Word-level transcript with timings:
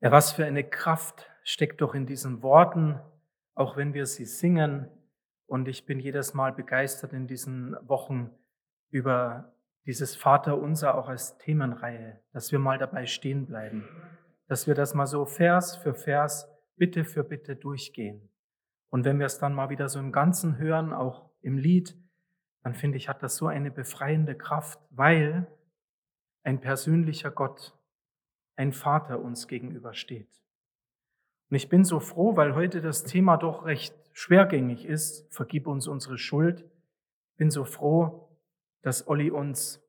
Ja, 0.00 0.12
was 0.12 0.30
für 0.30 0.44
eine 0.44 0.62
Kraft 0.62 1.28
steckt 1.42 1.80
doch 1.80 1.92
in 1.92 2.06
diesen 2.06 2.40
Worten, 2.42 3.00
auch 3.54 3.76
wenn 3.76 3.94
wir 3.94 4.06
sie 4.06 4.26
singen. 4.26 4.88
Und 5.46 5.66
ich 5.66 5.86
bin 5.86 5.98
jedes 5.98 6.34
Mal 6.34 6.52
begeistert 6.52 7.12
in 7.12 7.26
diesen 7.26 7.76
Wochen 7.82 8.30
über 8.90 9.52
dieses 9.86 10.14
Vaterunser 10.14 10.94
auch 10.94 11.08
als 11.08 11.36
Themenreihe, 11.38 12.20
dass 12.32 12.52
wir 12.52 12.60
mal 12.60 12.78
dabei 12.78 13.06
stehen 13.06 13.46
bleiben, 13.46 13.88
dass 14.46 14.68
wir 14.68 14.74
das 14.74 14.94
mal 14.94 15.06
so 15.06 15.24
Vers 15.24 15.76
für 15.76 15.94
Vers, 15.94 16.48
Bitte 16.76 17.04
für 17.04 17.24
Bitte 17.24 17.56
durchgehen. 17.56 18.28
Und 18.90 19.04
wenn 19.04 19.18
wir 19.18 19.26
es 19.26 19.38
dann 19.38 19.52
mal 19.52 19.68
wieder 19.68 19.88
so 19.88 19.98
im 19.98 20.12
Ganzen 20.12 20.58
hören, 20.58 20.92
auch 20.92 21.28
im 21.40 21.58
Lied, 21.58 21.96
dann 22.62 22.74
finde 22.74 22.98
ich, 22.98 23.08
hat 23.08 23.22
das 23.22 23.36
so 23.36 23.48
eine 23.48 23.72
befreiende 23.72 24.36
Kraft, 24.36 24.78
weil 24.90 25.48
ein 26.44 26.60
persönlicher 26.60 27.32
Gott, 27.32 27.77
ein 28.58 28.72
Vater 28.72 29.20
uns 29.20 29.46
gegenübersteht. 29.46 30.42
Und 31.48 31.56
ich 31.56 31.68
bin 31.68 31.84
so 31.84 32.00
froh, 32.00 32.36
weil 32.36 32.54
heute 32.54 32.82
das 32.82 33.04
Thema 33.04 33.36
doch 33.36 33.64
recht 33.64 33.94
schwergängig 34.12 34.84
ist. 34.84 35.32
Vergib 35.32 35.66
uns 35.68 35.86
unsere 35.86 36.18
Schuld. 36.18 36.68
Bin 37.36 37.50
so 37.50 37.64
froh, 37.64 38.36
dass 38.82 39.06
Olli 39.06 39.30
uns 39.30 39.80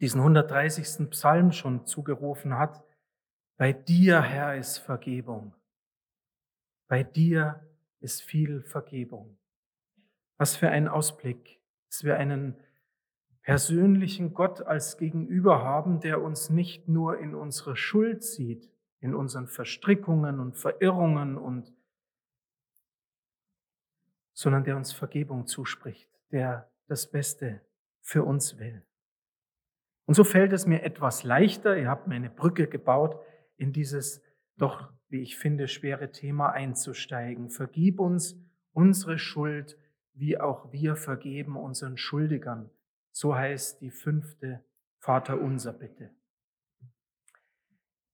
diesen 0.00 0.20
130. 0.20 1.10
Psalm 1.10 1.50
schon 1.50 1.86
zugerufen 1.86 2.58
hat. 2.58 2.84
Bei 3.56 3.72
dir, 3.72 4.20
Herr, 4.20 4.54
ist 4.54 4.78
Vergebung. 4.78 5.54
Bei 6.88 7.02
dir 7.02 7.66
ist 8.00 8.22
viel 8.22 8.62
Vergebung. 8.62 9.38
Was 10.36 10.56
für 10.56 10.68
ein 10.68 10.88
Ausblick, 10.88 11.60
dass 11.88 12.04
wir 12.04 12.18
einen 12.18 12.54
persönlichen 13.48 14.34
Gott 14.34 14.60
als 14.60 14.98
Gegenüber 14.98 15.64
haben, 15.64 16.00
der 16.00 16.20
uns 16.20 16.50
nicht 16.50 16.86
nur 16.86 17.18
in 17.18 17.34
unsere 17.34 17.76
Schuld 17.76 18.22
sieht, 18.22 18.70
in 19.00 19.14
unseren 19.14 19.46
Verstrickungen 19.46 20.38
und 20.38 20.58
Verirrungen 20.58 21.38
und 21.38 21.72
sondern 24.34 24.64
der 24.64 24.76
uns 24.76 24.92
Vergebung 24.92 25.46
zuspricht, 25.46 26.10
der 26.30 26.70
das 26.88 27.10
Beste 27.10 27.62
für 28.02 28.22
uns 28.22 28.58
will. 28.58 28.84
Und 30.04 30.12
so 30.12 30.24
fällt 30.24 30.52
es 30.52 30.66
mir 30.66 30.82
etwas 30.82 31.24
leichter, 31.24 31.74
ihr 31.78 31.88
habt 31.88 32.06
mir 32.06 32.16
eine 32.16 32.28
Brücke 32.28 32.66
gebaut, 32.66 33.18
in 33.56 33.72
dieses 33.72 34.22
doch, 34.58 34.92
wie 35.08 35.22
ich 35.22 35.38
finde, 35.38 35.68
schwere 35.68 36.12
Thema 36.12 36.50
einzusteigen. 36.50 37.48
Vergib 37.48 37.98
uns 37.98 38.36
unsere 38.72 39.18
Schuld, 39.18 39.78
wie 40.12 40.38
auch 40.38 40.70
wir 40.70 40.96
vergeben 40.96 41.56
unseren 41.56 41.96
Schuldigern. 41.96 42.68
So 43.18 43.34
heißt 43.34 43.80
die 43.80 43.90
fünfte 43.90 44.64
Vater 45.00 45.40
unser 45.40 45.72
Bitte. 45.72 46.14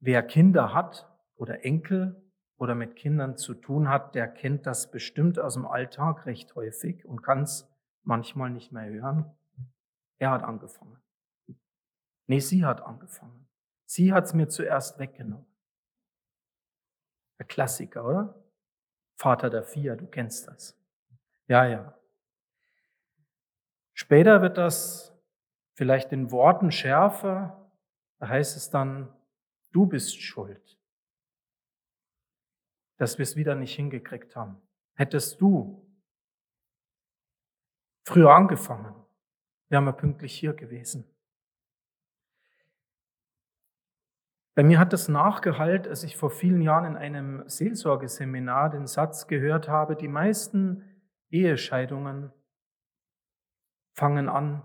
Wer 0.01 0.23
Kinder 0.23 0.73
hat 0.73 1.07
oder 1.35 1.63
Enkel 1.63 2.33
oder 2.57 2.75
mit 2.75 2.97
Kindern 2.97 3.37
zu 3.37 3.53
tun 3.53 3.91
hat, 3.91 4.15
der 4.15 4.29
kennt 4.29 4.65
das 4.65 4.91
bestimmt 4.91 5.39
aus 5.39 5.55
dem 5.55 5.67
Alltag 5.67 6.25
recht 6.25 6.55
häufig 6.55 7.05
und 7.05 7.21
kann 7.23 7.43
es 7.43 7.71
manchmal 8.03 8.49
nicht 8.49 8.73
mehr 8.73 8.89
hören. 8.89 9.31
Er 10.17 10.31
hat 10.31 10.43
angefangen. 10.43 10.97
Nee, 12.27 12.41
sie 12.41 12.65
hat 12.65 12.81
angefangen. 12.81 13.47
Sie 13.85 14.11
hat 14.11 14.25
es 14.25 14.33
mir 14.33 14.49
zuerst 14.49 14.99
weggenommen. 14.99 15.55
Der 17.39 17.45
Klassiker, 17.45 18.07
oder? 18.07 18.43
Vater 19.17 19.51
der 19.51 19.65
Vier, 19.65 19.97
du 19.97 20.07
kennst 20.07 20.49
das. 20.49 20.83
Ja, 21.47 21.67
ja. 21.67 21.95
Später 23.95 24.43
wird 24.43 24.59
das 24.59 25.17
vielleicht 25.75 26.13
in 26.13 26.31
Worten 26.31 26.71
schärfer. 26.71 27.71
Da 28.19 28.29
heißt 28.29 28.57
es 28.57 28.71
dann, 28.71 29.09
Du 29.73 29.87
bist 29.87 30.21
schuld, 30.21 30.79
dass 32.97 33.19
wir 33.19 33.25
es 33.25 33.35
wieder 33.35 33.57
nicht 33.57 33.75
hingekriegt 33.75 34.37
haben. 34.37 34.63
Hättest 34.95 35.41
du 35.41 35.85
früher 38.05 38.31
angefangen, 38.31 38.95
wären 39.69 39.85
wir 39.85 39.93
pünktlich 39.93 40.39
hier 40.39 40.53
gewesen. 40.53 41.11
Bei 44.55 44.63
mir 44.63 44.79
hat 44.79 44.93
es 44.93 45.09
nachgehalt, 45.09 45.89
als 45.89 46.05
ich 46.05 46.17
vor 46.17 46.31
vielen 46.31 46.63
Jahren 46.63 46.85
in 46.85 46.97
einem 46.97 47.49
Seelsorgeseminar 47.49 48.71
den 48.71 48.87
Satz 48.87 49.27
gehört 49.27 49.69
habe, 49.69 49.97
die 49.97 50.07
meisten 50.07 50.85
Ehescheidungen 51.31 52.33
fangen 53.95 54.29
an 54.29 54.63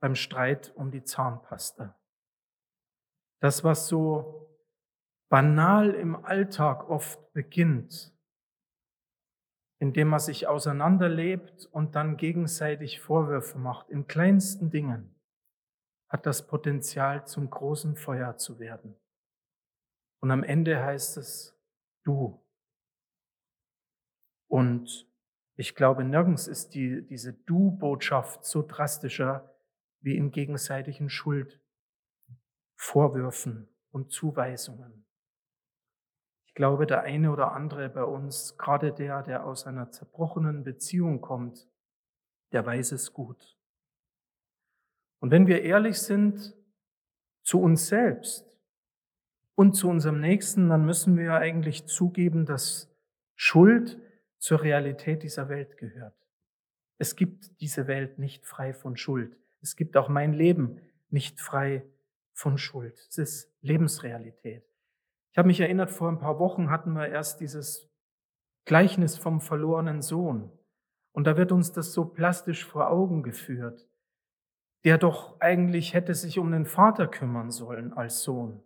beim 0.00 0.14
Streit 0.14 0.72
um 0.76 0.90
die 0.90 1.02
Zahnpasta. 1.04 1.98
Das, 3.40 3.64
was 3.64 3.88
so 3.88 4.48
banal 5.28 5.90
im 5.90 6.24
Alltag 6.24 6.88
oft 6.88 7.32
beginnt, 7.32 8.14
indem 9.80 10.08
man 10.08 10.20
sich 10.20 10.46
auseinanderlebt 10.46 11.66
und 11.66 11.94
dann 11.94 12.16
gegenseitig 12.16 13.00
Vorwürfe 13.00 13.58
macht, 13.58 13.90
in 13.90 14.06
kleinsten 14.06 14.70
Dingen, 14.70 15.14
hat 16.08 16.26
das 16.26 16.46
Potenzial, 16.46 17.26
zum 17.26 17.50
großen 17.50 17.96
Feuer 17.96 18.36
zu 18.36 18.60
werden. 18.60 18.96
Und 20.20 20.30
am 20.30 20.44
Ende 20.44 20.82
heißt 20.82 21.16
es, 21.16 21.58
du. 22.04 22.40
Und 24.48 25.12
ich 25.56 25.74
glaube, 25.74 26.04
nirgends 26.04 26.46
ist 26.48 26.74
die, 26.74 27.06
diese 27.06 27.32
Du-Botschaft 27.32 28.44
so 28.44 28.62
drastischer 28.66 29.54
wie 30.00 30.16
in 30.16 30.30
gegenseitigen 30.30 31.08
Schuld. 31.08 31.60
Vorwürfen 32.76 33.68
und 33.92 34.12
Zuweisungen. 34.12 35.06
Ich 36.46 36.54
glaube, 36.54 36.86
der 36.86 37.02
eine 37.02 37.30
oder 37.30 37.52
andere 37.52 37.88
bei 37.88 38.04
uns, 38.04 38.58
gerade 38.58 38.92
der, 38.92 39.22
der 39.22 39.46
aus 39.46 39.66
einer 39.66 39.90
zerbrochenen 39.90 40.64
Beziehung 40.64 41.20
kommt, 41.20 41.68
der 42.52 42.66
weiß 42.66 42.92
es 42.92 43.12
gut. 43.12 43.56
Und 45.20 45.30
wenn 45.30 45.46
wir 45.46 45.62
ehrlich 45.62 45.98
sind 45.98 46.54
zu 47.42 47.60
uns 47.60 47.86
selbst 47.86 48.58
und 49.54 49.74
zu 49.74 49.88
unserem 49.88 50.20
Nächsten, 50.20 50.68
dann 50.68 50.84
müssen 50.84 51.16
wir 51.16 51.34
eigentlich 51.34 51.86
zugeben, 51.86 52.44
dass 52.44 52.94
Schuld 53.34 54.00
zur 54.44 54.60
Realität 54.60 55.22
dieser 55.22 55.48
Welt 55.48 55.78
gehört. 55.78 56.14
Es 56.98 57.16
gibt 57.16 57.62
diese 57.62 57.86
Welt 57.86 58.18
nicht 58.18 58.44
frei 58.44 58.74
von 58.74 58.94
Schuld. 58.94 59.38
Es 59.62 59.74
gibt 59.74 59.96
auch 59.96 60.10
mein 60.10 60.34
Leben 60.34 60.82
nicht 61.08 61.40
frei 61.40 61.82
von 62.34 62.58
Schuld. 62.58 62.98
Es 63.08 63.16
ist 63.16 63.50
Lebensrealität. 63.62 64.62
Ich 65.30 65.38
habe 65.38 65.46
mich 65.46 65.60
erinnert, 65.60 65.90
vor 65.90 66.10
ein 66.10 66.18
paar 66.18 66.38
Wochen 66.40 66.68
hatten 66.68 66.92
wir 66.92 67.08
erst 67.08 67.40
dieses 67.40 67.88
Gleichnis 68.66 69.16
vom 69.16 69.40
verlorenen 69.40 70.02
Sohn. 70.02 70.52
Und 71.12 71.26
da 71.26 71.38
wird 71.38 71.50
uns 71.50 71.72
das 71.72 71.94
so 71.94 72.04
plastisch 72.04 72.66
vor 72.66 72.90
Augen 72.90 73.22
geführt, 73.22 73.88
der 74.84 74.98
doch 74.98 75.40
eigentlich 75.40 75.94
hätte 75.94 76.14
sich 76.14 76.38
um 76.38 76.52
den 76.52 76.66
Vater 76.66 77.06
kümmern 77.06 77.50
sollen 77.50 77.94
als 77.94 78.22
Sohn. 78.22 78.62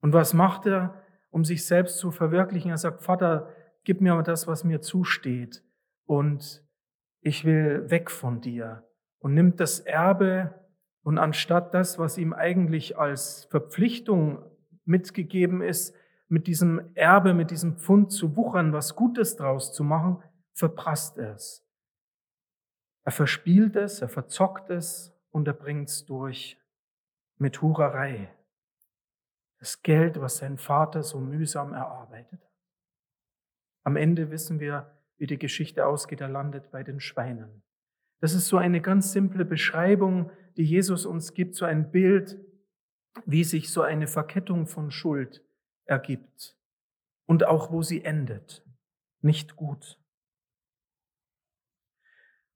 Und 0.00 0.12
was 0.12 0.32
macht 0.32 0.64
er, 0.66 1.02
um 1.30 1.44
sich 1.44 1.66
selbst 1.66 1.98
zu 1.98 2.12
verwirklichen? 2.12 2.70
Er 2.70 2.78
sagt, 2.78 3.02
Vater, 3.02 3.52
gib 3.84 4.00
mir 4.00 4.22
das, 4.22 4.46
was 4.46 4.64
mir 4.64 4.80
zusteht. 4.80 5.62
Und 6.04 6.64
ich 7.20 7.44
will 7.44 7.90
weg 7.90 8.10
von 8.10 8.40
dir. 8.40 8.84
Und 9.18 9.34
nimmt 9.34 9.60
das 9.60 9.80
Erbe 9.80 10.54
und 11.02 11.18
anstatt 11.18 11.74
das, 11.74 11.98
was 11.98 12.18
ihm 12.18 12.32
eigentlich 12.32 12.98
als 12.98 13.44
Verpflichtung 13.46 14.44
mitgegeben 14.84 15.62
ist, 15.62 15.94
mit 16.28 16.46
diesem 16.46 16.90
Erbe, 16.94 17.34
mit 17.34 17.50
diesem 17.50 17.76
Pfund 17.76 18.10
zu 18.10 18.36
wuchern, 18.36 18.72
was 18.72 18.96
Gutes 18.96 19.36
draus 19.36 19.72
zu 19.72 19.84
machen, 19.84 20.22
verprasst 20.54 21.18
er 21.18 21.34
es. 21.34 21.64
Er 23.04 23.12
verspielt 23.12 23.76
es, 23.76 24.00
er 24.00 24.08
verzockt 24.08 24.70
es 24.70 25.12
und 25.30 25.46
er 25.46 25.54
bringt 25.54 25.88
es 25.88 26.04
durch 26.04 26.58
mit 27.36 27.60
Hurerei. 27.60 28.32
Das 29.58 29.82
Geld, 29.82 30.20
was 30.20 30.38
sein 30.38 30.58
Vater 30.58 31.02
so 31.02 31.20
mühsam 31.20 31.74
erarbeitet. 31.74 32.51
Am 33.84 33.96
Ende 33.96 34.30
wissen 34.30 34.60
wir, 34.60 34.98
wie 35.18 35.26
die 35.26 35.38
Geschichte 35.38 35.86
ausgeht, 35.86 36.20
er 36.20 36.28
landet 36.28 36.70
bei 36.70 36.82
den 36.82 37.00
Schweinen. 37.00 37.62
Das 38.20 38.34
ist 38.34 38.48
so 38.48 38.56
eine 38.56 38.80
ganz 38.80 39.12
simple 39.12 39.44
Beschreibung, 39.44 40.30
die 40.56 40.64
Jesus 40.64 41.06
uns 41.06 41.34
gibt, 41.34 41.54
so 41.54 41.64
ein 41.64 41.90
Bild, 41.90 42.38
wie 43.26 43.44
sich 43.44 43.70
so 43.70 43.82
eine 43.82 44.06
Verkettung 44.06 44.66
von 44.66 44.90
Schuld 44.90 45.44
ergibt 45.84 46.56
und 47.26 47.44
auch 47.44 47.72
wo 47.72 47.82
sie 47.82 48.04
endet. 48.04 48.64
Nicht 49.20 49.56
gut. 49.56 49.98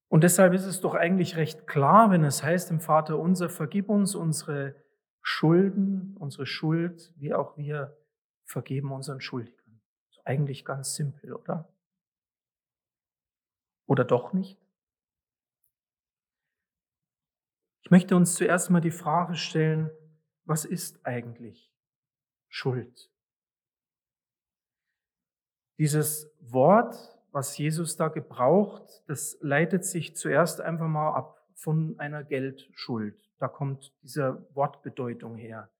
Und 0.08 0.22
deshalb 0.25 0.55
ist 0.55 0.64
es 0.64 0.81
doch 0.81 0.94
eigentlich 0.94 1.37
recht 1.37 1.67
klar, 1.67 2.11
wenn 2.11 2.25
es 2.25 2.43
heißt 2.43 2.70
im 2.70 2.81
Vater 2.81 3.19
unser, 3.19 3.49
vergib 3.49 3.88
uns 3.88 4.14
unsere 4.14 4.76
Schulden, 5.20 6.17
unsere 6.19 6.46
Schuld, 6.46 7.12
wie 7.17 7.34
auch 7.34 7.56
wir 7.56 7.96
vergeben 8.44 8.93
unseren 8.93 9.20
Schuldigern. 9.20 9.56
Eigentlich 10.26 10.64
ganz 10.64 10.94
simpel, 10.94 11.32
oder? 11.32 11.69
Oder 13.87 14.05
doch 14.05 14.32
nicht? 14.32 14.61
Ich 17.82 17.90
möchte 17.90 18.17
uns 18.17 18.34
zuerst 18.34 18.70
mal 18.70 18.81
die 18.81 18.90
Frage 18.90 19.37
stellen, 19.37 19.90
was 20.44 20.64
ist 20.64 21.06
eigentlich 21.06 21.73
Schuld? 22.49 23.11
Dieses 25.78 26.32
Wort, 26.40 26.96
was 27.31 27.56
Jesus 27.58 27.96
da 27.96 28.08
gebraucht, 28.08 29.02
das 29.06 29.38
leitet 29.40 29.84
sich 29.84 30.17
zuerst 30.17 30.61
einfach 30.61 30.88
mal 30.88 31.12
ab 31.14 31.46
von 31.55 31.99
einer 31.99 32.25
Geldschuld. 32.25 33.31
Da 33.38 33.49
kommt 33.49 33.93
diese 34.02 34.46
Wortbedeutung 34.55 35.37
her. 35.37 35.70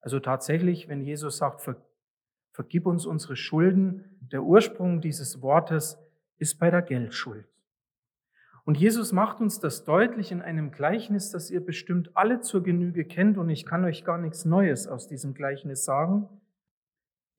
Also 0.00 0.18
tatsächlich, 0.18 0.88
wenn 0.88 1.04
Jesus 1.04 1.36
sagt, 1.36 1.60
ver, 1.60 1.76
vergib 2.52 2.86
uns 2.86 3.06
unsere 3.06 3.36
Schulden, 3.36 4.04
der 4.20 4.42
Ursprung 4.42 5.00
dieses 5.00 5.42
Wortes 5.42 5.98
ist 6.38 6.58
bei 6.58 6.70
der 6.70 6.82
Geldschuld. 6.82 7.46
Und 8.64 8.78
Jesus 8.78 9.12
macht 9.12 9.40
uns 9.40 9.58
das 9.58 9.84
deutlich 9.84 10.30
in 10.30 10.40
einem 10.40 10.70
Gleichnis, 10.70 11.30
das 11.30 11.50
ihr 11.50 11.64
bestimmt 11.64 12.16
alle 12.16 12.40
zur 12.40 12.62
Genüge 12.62 13.04
kennt 13.04 13.36
und 13.36 13.50
ich 13.50 13.66
kann 13.66 13.84
euch 13.84 14.04
gar 14.04 14.18
nichts 14.18 14.44
Neues 14.44 14.86
aus 14.86 15.08
diesem 15.08 15.34
Gleichnis 15.34 15.84
sagen. 15.84 16.28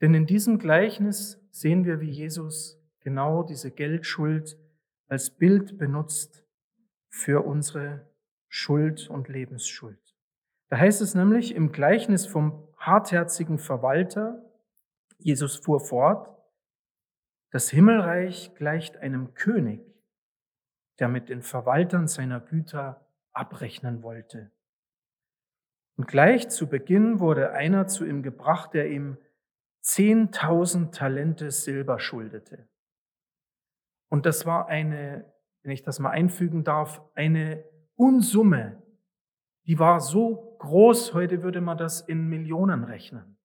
Denn 0.02 0.14
in 0.14 0.26
diesem 0.26 0.60
Gleichnis 0.60 1.40
sehen 1.50 1.86
wir, 1.86 2.02
wie 2.02 2.10
Jesus 2.10 2.78
genau 3.00 3.44
diese 3.44 3.72
Geldschuld 3.72 4.58
als 5.08 5.30
Bild 5.30 5.78
benutzt 5.78 6.44
für 7.08 7.46
unsere 7.46 8.06
Schuld 8.50 9.10
und 9.10 9.30
Lebensschuld. 9.30 10.00
Da 10.70 10.78
heißt 10.78 11.02
es 11.02 11.16
nämlich 11.16 11.56
im 11.56 11.72
Gleichnis 11.72 12.26
vom 12.26 12.68
hartherzigen 12.78 13.60
Verwalter, 13.60 14.43
Jesus 15.24 15.56
fuhr 15.56 15.80
fort, 15.80 16.30
das 17.52 17.70
Himmelreich 17.70 18.56
gleicht 18.56 18.98
einem 18.98 19.36
König, 19.36 19.82
der 21.00 21.08
mit 21.08 21.30
den 21.30 21.42
Verwaltern 21.42 22.08
seiner 22.08 22.40
Güter 22.40 23.06
abrechnen 23.32 24.04
wollte. 24.04 24.52
Und 25.96 26.08
gleich 26.08 26.50
zu 26.50 26.68
Beginn 26.68 27.20
wurde 27.20 27.52
einer 27.52 27.88
zu 27.88 28.06
ihm 28.06 28.24
gebracht, 28.24 28.74
der 28.74 28.90
ihm 28.90 29.18
zehntausend 29.82 30.96
Talente 30.96 31.52
Silber 31.52 32.00
schuldete. 32.00 32.68
Und 34.10 34.26
das 34.26 34.46
war 34.46 34.68
eine, 34.68 35.32
wenn 35.62 35.72
ich 35.72 35.84
das 35.84 36.00
mal 36.00 36.10
einfügen 36.10 36.64
darf, 36.64 37.02
eine 37.14 37.64
Unsumme. 37.96 38.82
Die 39.66 39.78
war 39.78 40.00
so 40.00 40.56
groß, 40.60 41.14
heute 41.14 41.44
würde 41.44 41.62
man 41.62 41.78
das 41.78 42.02
in 42.02 42.28
Millionen 42.30 42.84
rechnen. 42.84 43.38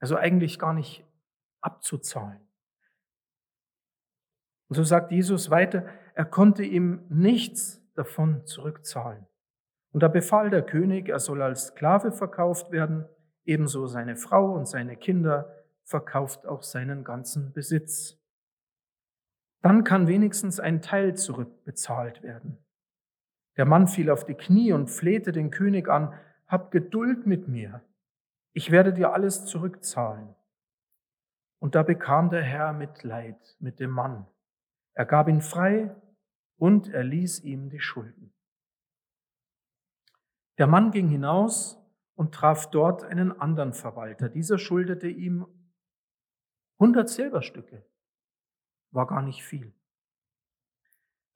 Also 0.00 0.16
eigentlich 0.16 0.58
gar 0.58 0.74
nicht 0.74 1.07
abzuzahlen. 1.60 2.40
Und 4.68 4.76
so 4.76 4.84
sagt 4.84 5.12
Jesus 5.12 5.50
weiter, 5.50 5.86
er 6.14 6.24
konnte 6.24 6.62
ihm 6.62 7.06
nichts 7.08 7.82
davon 7.94 8.44
zurückzahlen. 8.46 9.26
Und 9.92 10.02
da 10.02 10.08
befahl 10.08 10.50
der 10.50 10.62
König, 10.62 11.08
er 11.08 11.20
soll 11.20 11.42
als 11.42 11.68
Sklave 11.68 12.12
verkauft 12.12 12.70
werden, 12.70 13.06
ebenso 13.44 13.86
seine 13.86 14.16
Frau 14.16 14.52
und 14.54 14.68
seine 14.68 14.96
Kinder, 14.96 15.54
verkauft 15.84 16.46
auch 16.46 16.62
seinen 16.62 17.02
ganzen 17.02 17.52
Besitz. 17.52 18.18
Dann 19.62 19.84
kann 19.84 20.06
wenigstens 20.06 20.60
ein 20.60 20.82
Teil 20.82 21.16
zurückbezahlt 21.16 22.22
werden. 22.22 22.58
Der 23.56 23.64
Mann 23.64 23.88
fiel 23.88 24.10
auf 24.10 24.24
die 24.24 24.34
Knie 24.34 24.72
und 24.72 24.88
flehte 24.88 25.32
den 25.32 25.50
König 25.50 25.88
an, 25.88 26.12
hab 26.46 26.70
Geduld 26.70 27.26
mit 27.26 27.48
mir, 27.48 27.82
ich 28.52 28.70
werde 28.70 28.92
dir 28.92 29.12
alles 29.12 29.46
zurückzahlen. 29.46 30.34
Und 31.58 31.74
da 31.74 31.82
bekam 31.82 32.30
der 32.30 32.42
Herr 32.42 32.72
Mitleid 32.72 33.56
mit 33.58 33.80
dem 33.80 33.90
Mann. 33.90 34.26
Er 34.94 35.06
gab 35.06 35.28
ihn 35.28 35.40
frei 35.40 35.94
und 36.56 36.88
er 36.88 37.04
ließ 37.04 37.40
ihm 37.40 37.70
die 37.70 37.80
Schulden. 37.80 38.32
Der 40.58 40.66
Mann 40.66 40.90
ging 40.90 41.08
hinaus 41.08 41.80
und 42.14 42.34
traf 42.34 42.70
dort 42.70 43.04
einen 43.04 43.40
anderen 43.40 43.72
Verwalter. 43.72 44.28
Dieser 44.28 44.58
schuldete 44.58 45.08
ihm 45.08 45.46
100 46.80 47.08
Silberstücke. 47.08 47.84
War 48.90 49.06
gar 49.06 49.22
nicht 49.22 49.44
viel. 49.44 49.72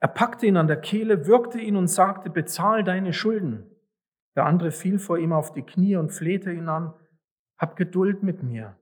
Er 0.01 0.09
packte 0.09 0.47
ihn 0.47 0.57
an 0.57 0.67
der 0.67 0.81
Kehle, 0.81 1.27
würgte 1.27 1.61
ihn 1.61 1.77
und 1.77 1.87
sagte, 1.87 2.31
bezahl 2.31 2.83
deine 2.83 3.13
Schulden. 3.13 3.71
Der 4.35 4.47
andere 4.47 4.73
fiel 4.73 4.99
vor 4.99 5.19
ihm 5.19 5.33
auf 5.33 5.53
die 5.53 5.63
Knie 5.63 5.95
und 5.97 6.11
flehte 6.11 6.53
ihn 6.53 6.69
an, 6.69 6.95
hab 7.59 7.77
Geduld 7.77 8.25
mit 8.25 8.43
mir. 8.43 8.77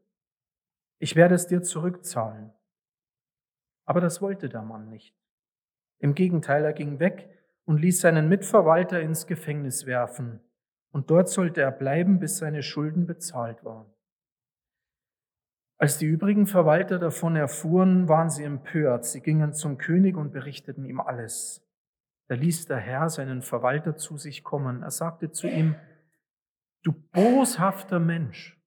Ich 1.00 1.16
werde 1.16 1.34
es 1.34 1.46
dir 1.46 1.62
zurückzahlen. 1.62 2.52
Aber 3.86 4.00
das 4.00 4.20
wollte 4.20 4.50
der 4.50 4.62
Mann 4.62 4.90
nicht. 4.90 5.16
Im 5.98 6.14
Gegenteil, 6.14 6.62
er 6.62 6.74
ging 6.74 7.00
weg 7.00 7.28
und 7.64 7.78
ließ 7.78 8.00
seinen 8.00 8.28
Mitverwalter 8.28 9.00
ins 9.00 9.26
Gefängnis 9.26 9.86
werfen. 9.86 10.40
Und 10.92 11.10
dort 11.10 11.30
sollte 11.30 11.62
er 11.62 11.72
bleiben, 11.72 12.20
bis 12.20 12.36
seine 12.36 12.62
Schulden 12.62 13.06
bezahlt 13.06 13.64
waren. 13.64 13.90
Als 15.78 15.96
die 15.96 16.06
übrigen 16.06 16.46
Verwalter 16.46 16.98
davon 16.98 17.34
erfuhren, 17.34 18.06
waren 18.06 18.28
sie 18.28 18.44
empört. 18.44 19.06
Sie 19.06 19.22
gingen 19.22 19.54
zum 19.54 19.78
König 19.78 20.16
und 20.16 20.32
berichteten 20.32 20.84
ihm 20.84 21.00
alles. 21.00 21.66
Da 22.28 22.34
ließ 22.34 22.66
der 22.66 22.76
Herr 22.76 23.08
seinen 23.08 23.40
Verwalter 23.40 23.96
zu 23.96 24.18
sich 24.18 24.44
kommen. 24.44 24.82
Er 24.82 24.90
sagte 24.90 25.32
zu 25.32 25.48
ihm, 25.48 25.76
du 26.82 26.92
boshafter 26.92 27.98
Mensch, 27.98 28.59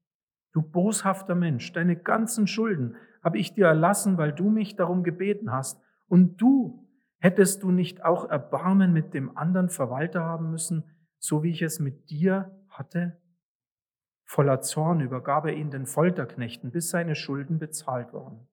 du 0.54 0.62
boshafter 0.62 1.36
Mensch, 1.36 1.74
deine 1.74 1.98
ganzen 1.98 2.48
Schulden 2.48 2.96
habe 3.22 3.38
ich 3.38 3.54
dir 3.54 3.68
erlassen, 3.68 4.18
weil 4.18 4.32
du 4.32 4.50
mich 4.50 4.76
darum 4.76 5.04
gebeten 5.04 5.52
hast. 5.52 5.82
Und 6.08 6.38
du, 6.38 6.88
hättest 7.20 7.64
du 7.64 7.72
nicht 7.72 8.06
auch 8.06 8.30
Erbarmen 8.30 8.94
mit 8.94 9.14
dem 9.14 9.38
anderen 9.38 9.70
Verwalter 9.70 10.24
haben 10.24 10.52
müssen, 10.52 10.84
so 11.20 11.44
wie 11.44 11.52
ich 11.52 11.62
es 11.62 11.80
mit 11.80 12.10
dir 12.10 12.52
hatte? 12.70 13.18
Voller 14.26 14.62
Zorn 14.62 15.00
übergab 15.02 15.46
er 15.46 15.54
ihn 15.54 15.72
den 15.72 15.86
Folterknechten, 15.86 16.72
bis 16.72 16.90
seine 16.90 17.16
Schulden 17.16 17.60
bezahlt 17.60 18.14
waren. 18.14 18.48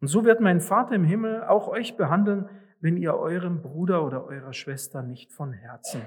Und 0.00 0.08
so 0.08 0.24
wird 0.24 0.40
mein 0.40 0.60
Vater 0.60 0.94
im 0.94 1.04
Himmel 1.04 1.44
auch 1.44 1.68
euch 1.68 1.96
behandeln, 1.96 2.48
wenn 2.80 2.96
ihr 2.96 3.14
eurem 3.14 3.62
Bruder 3.62 4.04
oder 4.04 4.24
eurer 4.24 4.52
Schwester 4.52 5.02
nicht 5.02 5.32
von 5.32 5.52
Herzen 5.52 6.02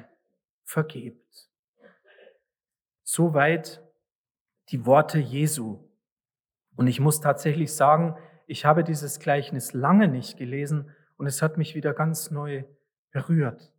vergebt. 0.63 1.49
Soweit 3.03 3.84
die 4.69 4.85
Worte 4.85 5.19
Jesu. 5.19 5.79
Und 6.75 6.87
ich 6.87 6.99
muss 6.99 7.21
tatsächlich 7.21 7.73
sagen, 7.73 8.15
ich 8.47 8.65
habe 8.65 8.83
dieses 8.83 9.19
Gleichnis 9.19 9.73
lange 9.73 10.07
nicht 10.07 10.37
gelesen 10.37 10.91
und 11.17 11.27
es 11.27 11.41
hat 11.41 11.57
mich 11.57 11.75
wieder 11.75 11.93
ganz 11.93 12.31
neu 12.31 12.63
berührt, 13.11 13.71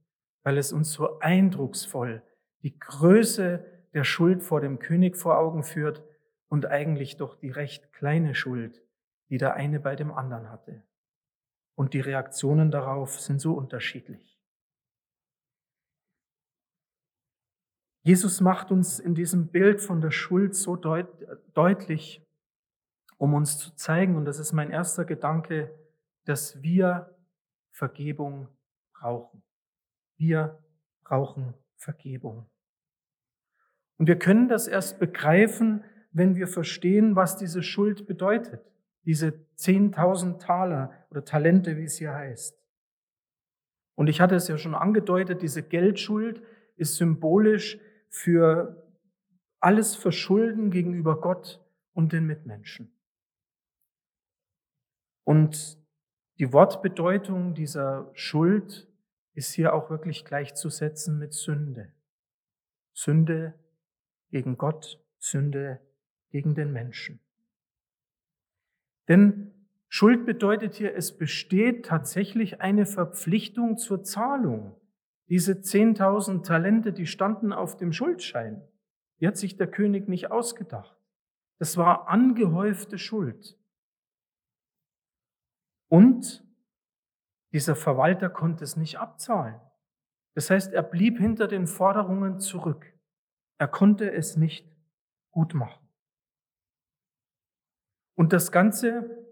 weil 0.43 0.59
es 0.59 0.73
uns 0.73 0.93
so 0.93 1.19
eindrucksvoll 1.19 2.23
die 2.63 2.79
Größe 2.79 3.65
der 3.95 4.05
Schuld 4.05 4.43
vor 4.43 4.61
dem 4.61 4.79
König 4.79 5.17
vor 5.17 5.39
Augen 5.39 5.63
führt 5.63 6.03
und 6.49 6.67
eigentlich 6.67 7.17
doch 7.17 7.37
die 7.37 7.51
recht 7.51 7.93
kleine 7.93 8.35
Schuld, 8.35 8.83
die 9.29 9.39
der 9.39 9.55
eine 9.55 9.81
bei 9.81 9.97
dem 9.97 10.13
anderen 10.13 10.51
hatte. 10.51 10.83
Und 11.75 11.95
die 11.95 12.01
Reaktionen 12.01 12.71
darauf 12.71 13.21
sind 13.21 13.41
so 13.41 13.55
unterschiedlich. 13.55 14.36
Jesus 18.07 18.41
macht 18.41 18.71
uns 18.71 19.01
in 19.01 19.17
diesem 19.17 19.49
Bild 19.49 19.81
von 19.81 20.01
der 20.01 20.13
Schuld 20.13 20.55
so 20.55 20.77
deut 20.77 21.09
deutlich, 21.55 22.25
um 23.19 23.35
uns 23.35 23.59
zu 23.59 23.75
zeigen, 23.75 24.15
und 24.15 24.27
das 24.27 24.39
ist 24.39 24.53
mein 24.53 24.71
erster 24.71 25.05
Gedanke, 25.05 25.75
dass 26.25 26.63
wir 26.63 27.13
Vergebung 27.73 28.47
brauchen. 28.95 29.43
Wir 30.19 30.63
brauchen 31.03 31.55
Vergebung. 31.75 32.49
Und 33.99 34.07
wir 34.07 34.21
können 34.21 34.47
das 34.47 34.69
erst 34.69 35.01
begreifen, 35.01 35.83
wenn 36.13 36.37
wir 36.37 36.47
verstehen, 36.47 37.17
was 37.17 37.37
diese 37.37 37.65
Schuld 37.65 38.07
bedeutet. 38.07 38.71
Diese 39.05 39.31
10.000 39.57 40.39
Taler 40.39 40.93
oder 41.11 41.25
Talente, 41.25 41.77
wie 41.77 41.87
es 41.87 41.97
hier 41.97 42.15
heißt. 42.15 42.57
Und 43.97 44.07
ich 44.07 44.21
hatte 44.21 44.37
es 44.37 44.47
ja 44.47 44.59
schon 44.59 44.77
angedeutet, 44.77 45.43
diese 45.43 45.65
Geldschuld 45.65 46.41
ist 46.77 46.95
symbolisch 46.95 47.81
für 48.09 48.83
alles 49.61 49.97
Verschulden 49.97 50.71
gegenüber 50.71 51.21
Gott 51.21 51.65
und 51.93 52.13
den 52.13 52.27
Mitmenschen. 52.27 52.93
Und 55.25 55.79
die 56.39 56.53
Wortbedeutung 56.53 57.55
dieser 57.55 58.11
Schuld 58.15 58.89
ist 59.33 59.53
hier 59.53 59.75
auch 59.75 59.91
wirklich 59.91 60.25
gleichzusetzen 60.25 61.19
mit 61.19 61.35
Sünde. 61.35 61.93
Sünde 62.93 63.55
gegen 64.31 64.57
Gott, 64.57 65.03
Sünde 65.19 65.81
gegen 66.31 66.55
den 66.55 66.73
Menschen. 66.73 67.21
Denn 69.09 69.69
Schuld 69.89 70.27
bedeutet 70.27 70.75
hier, 70.75 70.95
es 70.95 71.17
besteht 71.17 71.87
tatsächlich 71.87 72.61
eine 72.61 72.87
Verpflichtung 72.87 73.79
zur 73.79 74.03
Zahlung. 74.03 74.81
Diese 75.29 75.53
10.000 75.55 76.45
Talente, 76.45 76.93
die 76.93 77.07
standen 77.07 77.53
auf 77.53 77.77
dem 77.77 77.93
Schuldschein. 77.93 78.63
Die 79.21 79.27
hat 79.27 79.37
sich 79.37 79.57
der 79.57 79.67
König 79.67 80.09
nicht 80.09 80.31
ausgedacht. 80.31 80.97
Das 81.59 81.77
war 81.77 82.09
angehäufte 82.09 82.99
Schuld. 82.99 83.59
Und 85.89 86.45
dieser 87.53 87.77
Verwalter 87.77 88.29
konnte 88.29 88.65
es 88.65 88.77
nicht 88.77 88.99
abzahlen. 88.99 89.61
Das 90.35 90.51
heißt, 90.51 90.73
er 90.73 90.83
blieb 90.83 91.19
hinter 91.19 91.49
den 91.49 91.67
Forderungen 91.67 92.39
zurück. 92.39 92.93
Er 93.59 93.69
konnte 93.69 94.13
es 94.13 94.37
nicht 94.37 94.69
gut 95.31 95.55
machen. 95.55 95.89
Und 98.15 98.33
das 98.33 98.53
Ganze 98.53 99.25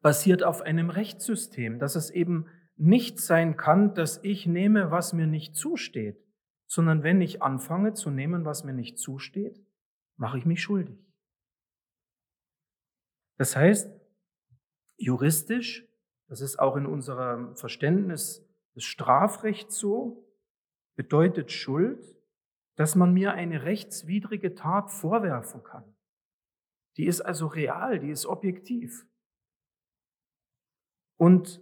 basiert 0.00 0.42
auf 0.42 0.62
einem 0.62 0.90
Rechtssystem, 0.90 1.78
dass 1.78 1.94
es 1.94 2.10
eben 2.10 2.46
nicht 2.78 3.20
sein 3.20 3.56
kann, 3.56 3.94
dass 3.94 4.22
ich 4.22 4.46
nehme, 4.46 4.90
was 4.90 5.12
mir 5.12 5.26
nicht 5.26 5.56
zusteht, 5.56 6.24
sondern 6.66 7.02
wenn 7.02 7.20
ich 7.20 7.42
anfange 7.42 7.94
zu 7.94 8.10
nehmen, 8.10 8.44
was 8.44 8.64
mir 8.64 8.72
nicht 8.72 8.98
zusteht, 8.98 9.60
mache 10.16 10.38
ich 10.38 10.46
mich 10.46 10.62
schuldig. 10.62 10.98
Das 13.36 13.56
heißt, 13.56 13.90
juristisch, 14.96 15.86
das 16.28 16.40
ist 16.40 16.58
auch 16.58 16.76
in 16.76 16.86
unserem 16.86 17.56
Verständnis 17.56 18.46
des 18.74 18.84
Strafrechts 18.84 19.78
so, 19.78 20.28
bedeutet 20.94 21.52
Schuld, 21.52 22.16
dass 22.76 22.94
man 22.94 23.12
mir 23.12 23.32
eine 23.32 23.64
rechtswidrige 23.64 24.54
Tat 24.54 24.90
vorwerfen 24.90 25.62
kann. 25.64 25.96
Die 26.96 27.06
ist 27.06 27.20
also 27.20 27.46
real, 27.46 27.98
die 27.98 28.10
ist 28.10 28.26
objektiv. 28.26 29.06
Und 31.16 31.60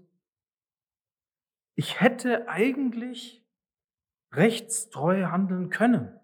ich 1.76 2.00
hätte 2.00 2.48
eigentlich 2.48 3.46
rechtstreu 4.32 5.26
handeln 5.26 5.70
können. 5.70 6.18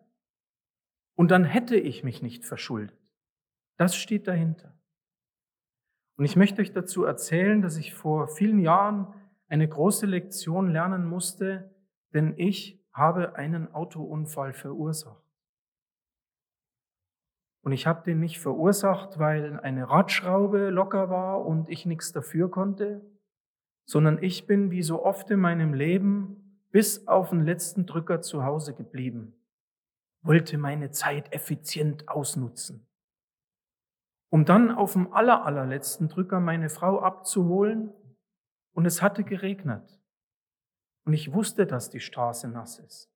Und 1.15 1.31
dann 1.31 1.45
hätte 1.45 1.77
ich 1.77 2.03
mich 2.03 2.23
nicht 2.23 2.45
verschuldet. 2.45 2.99
Das 3.77 3.95
steht 3.95 4.27
dahinter. 4.27 4.77
Und 6.17 6.25
ich 6.25 6.37
möchte 6.37 6.63
euch 6.63 6.73
dazu 6.73 7.05
erzählen, 7.05 7.63
dass 7.63 7.77
ich 7.77 7.95
vor 7.95 8.29
vielen 8.29 8.59
Jahren 8.59 9.15
eine 9.49 9.69
große 9.69 10.07
Lektion 10.07 10.71
lernen 10.71 11.05
musste, 11.05 11.75
denn 12.15 12.35
ich 12.39 12.83
habe 12.93 13.37
einen 13.37 13.73
Autounfall 13.75 14.55
verursacht. 14.55 15.23
Und 17.63 17.73
ich 17.73 17.87
habe 17.87 18.03
den 18.03 18.21
nicht 18.21 18.41
verursacht, 18.41 19.19
weil 19.19 19.61
eine 19.61 19.89
Radschraube 19.89 20.71
locker 20.71 21.11
war 21.11 21.45
und 21.45 21.69
ich 21.69 21.87
nichts 21.87 22.13
dafür 22.13 22.51
konnte, 22.51 23.12
sondern 23.85 24.23
ich 24.23 24.47
bin 24.47 24.71
wie 24.71 24.83
so 24.83 25.05
oft 25.05 25.31
in 25.31 25.41
meinem 25.41 25.75
Leben 25.75 26.61
bis 26.71 27.07
auf 27.07 27.31
den 27.31 27.45
letzten 27.45 27.87
Drücker 27.87 28.21
zu 28.23 28.45
Hause 28.45 28.75
geblieben, 28.75 29.35
wollte 30.23 30.57
meine 30.59 30.91
Zeit 30.91 31.33
effizient 31.33 32.09
ausnutzen, 32.09 32.87
um 34.31 34.45
dann 34.45 34.71
auf 34.71 34.95
dem 34.95 35.13
aller, 35.13 35.45
allerletzten 35.45 36.09
Drücker 36.09 36.41
meine 36.41 36.71
Frau 36.71 37.01
abzuholen 37.01 37.93
und 38.73 38.87
es 38.87 39.03
hatte 39.03 39.25
geregnet. 39.25 40.01
Und 41.05 41.13
ich 41.13 41.33
wusste, 41.33 41.67
dass 41.67 41.91
die 41.91 42.01
Straße 42.01 42.49
nass 42.49 42.79
ist. 42.79 43.11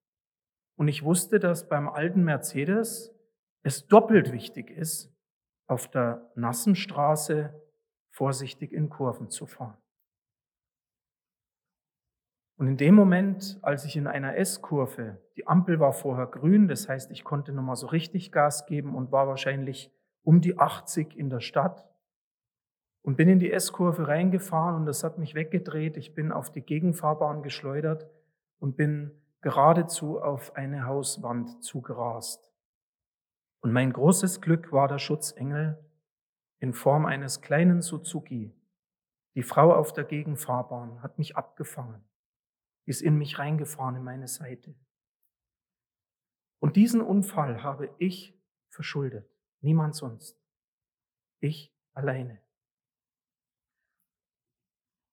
Und 0.77 0.89
ich 0.89 1.05
wusste, 1.05 1.39
dass 1.39 1.69
beim 1.69 1.89
alten 1.89 2.25
Mercedes 2.25 3.15
es 3.63 3.87
doppelt 3.87 4.33
wichtig 4.33 4.71
ist, 4.71 5.13
auf 5.67 5.89
der 5.89 6.31
nassen 6.35 6.75
Straße 6.75 7.55
vorsichtig 8.11 8.73
in 8.73 8.89
Kurven 8.89 9.31
zu 9.31 9.47
fahren. 9.47 9.79
Und 12.57 12.69
in 12.69 12.77
dem 12.79 12.95
Moment, 12.95 13.59
als 13.61 13.85
ich 13.85 13.97
in 13.97 14.07
einer 14.07 14.37
S-Kurve, 14.37 15.19
die 15.37 15.47
Ampel 15.47 15.79
war 15.79 15.93
vorher 15.93 16.27
grün, 16.27 16.69
das 16.69 16.89
heißt, 16.89 17.11
ich 17.11 17.23
konnte 17.23 17.53
nochmal 17.53 17.77
so 17.77 17.87
richtig 17.87 18.33
Gas 18.33 18.65
geben 18.65 18.95
und 18.95 19.13
war 19.13 19.29
wahrscheinlich 19.29 19.93
um 20.23 20.41
die 20.41 20.59
80 20.59 21.17
in 21.17 21.29
der 21.29 21.41
Stadt 21.41 21.87
und 23.03 23.17
bin 23.17 23.29
in 23.29 23.39
die 23.39 23.53
S-Kurve 23.53 24.09
reingefahren 24.09 24.75
und 24.75 24.87
das 24.87 25.05
hat 25.05 25.19
mich 25.19 25.35
weggedreht. 25.35 25.99
Ich 25.99 26.15
bin 26.15 26.33
auf 26.33 26.51
die 26.51 26.63
Gegenfahrbahn 26.63 27.43
geschleudert 27.43 28.09
und 28.59 28.77
bin 28.77 29.11
geradezu 29.43 30.19
auf 30.19 30.57
eine 30.57 30.87
Hauswand 30.87 31.63
zugerast. 31.63 32.51
Und 33.61 33.73
mein 33.73 33.93
großes 33.93 34.41
Glück 34.41 34.73
war 34.73 34.89
der 34.89 34.99
Schutzengel 34.99 35.79
in 36.59 36.73
Form 36.73 37.05
eines 37.05 37.43
kleinen 37.43 37.83
Suzuki. 37.83 38.55
Die 39.35 39.43
Frau 39.43 39.75
auf 39.75 39.93
der 39.93 40.05
Gegenfahrbahn 40.05 41.03
hat 41.03 41.19
mich 41.19 41.37
abgefangen 41.37 42.03
ist 42.87 43.03
in 43.03 43.19
mich 43.19 43.39
reingefahren, 43.39 43.97
in 43.97 44.05
meine 44.05 44.29
Seite. 44.29 44.75
Und 46.61 46.77
diesen 46.77 47.03
Unfall 47.03 47.63
habe 47.63 47.95
ich 47.99 48.35
verschuldet. 48.71 49.29
Niemand 49.61 49.95
sonst. 49.95 50.41
Ich 51.41 51.75
alleine. 51.93 52.41